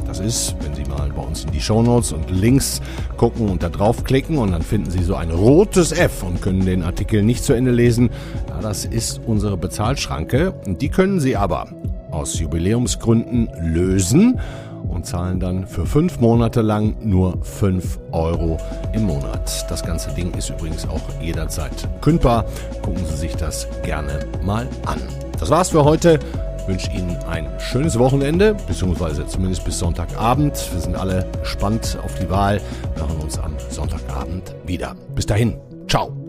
Das 0.06 0.20
ist, 0.20 0.54
wenn 0.60 0.74
Sie 0.74 0.83
mal 1.04 1.12
bei 1.14 1.22
uns 1.22 1.44
in 1.44 1.50
die 1.50 1.60
Shownotes 1.60 2.12
und 2.12 2.30
Links 2.30 2.80
gucken 3.16 3.48
und 3.48 3.62
da 3.62 3.68
draufklicken 3.68 4.38
und 4.38 4.52
dann 4.52 4.62
finden 4.62 4.90
Sie 4.90 5.02
so 5.02 5.14
ein 5.14 5.30
rotes 5.30 5.92
F 5.92 6.22
und 6.22 6.40
können 6.40 6.64
den 6.64 6.82
Artikel 6.82 7.22
nicht 7.22 7.44
zu 7.44 7.52
Ende 7.52 7.70
lesen. 7.70 8.10
Ja, 8.48 8.60
das 8.60 8.84
ist 8.84 9.20
unsere 9.26 9.56
Bezahlschranke 9.56 10.52
und 10.66 10.80
die 10.82 10.88
können 10.88 11.20
Sie 11.20 11.36
aber 11.36 11.68
aus 12.10 12.38
Jubiläumsgründen 12.38 13.50
lösen 13.60 14.40
und 14.88 15.06
zahlen 15.06 15.40
dann 15.40 15.66
für 15.66 15.86
fünf 15.86 16.20
Monate 16.20 16.60
lang 16.60 16.96
nur 17.02 17.42
fünf 17.42 17.98
Euro 18.12 18.58
im 18.92 19.04
Monat. 19.04 19.66
Das 19.70 19.82
ganze 19.82 20.10
Ding 20.14 20.32
ist 20.34 20.50
übrigens 20.50 20.86
auch 20.88 21.02
jederzeit 21.20 21.88
kündbar. 22.00 22.44
Gucken 22.82 23.04
Sie 23.06 23.16
sich 23.16 23.34
das 23.36 23.66
gerne 23.82 24.26
mal 24.42 24.68
an. 24.86 25.00
Das 25.38 25.50
war's 25.50 25.70
für 25.70 25.84
heute. 25.84 26.18
Ich 26.64 26.68
wünsche 26.68 26.90
Ihnen 26.92 27.14
ein 27.28 27.46
schönes 27.58 27.98
Wochenende, 27.98 28.54
beziehungsweise 28.66 29.26
zumindest 29.26 29.66
bis 29.66 29.78
Sonntagabend. 29.78 30.54
Wir 30.72 30.80
sind 30.80 30.96
alle 30.96 31.26
gespannt 31.42 31.98
auf 32.02 32.18
die 32.18 32.30
Wahl. 32.30 32.58
Wir 32.94 33.06
hören 33.06 33.20
uns 33.20 33.38
am 33.38 33.54
Sonntagabend 33.68 34.54
wieder. 34.64 34.96
Bis 35.14 35.26
dahin. 35.26 35.58
Ciao. 35.88 36.23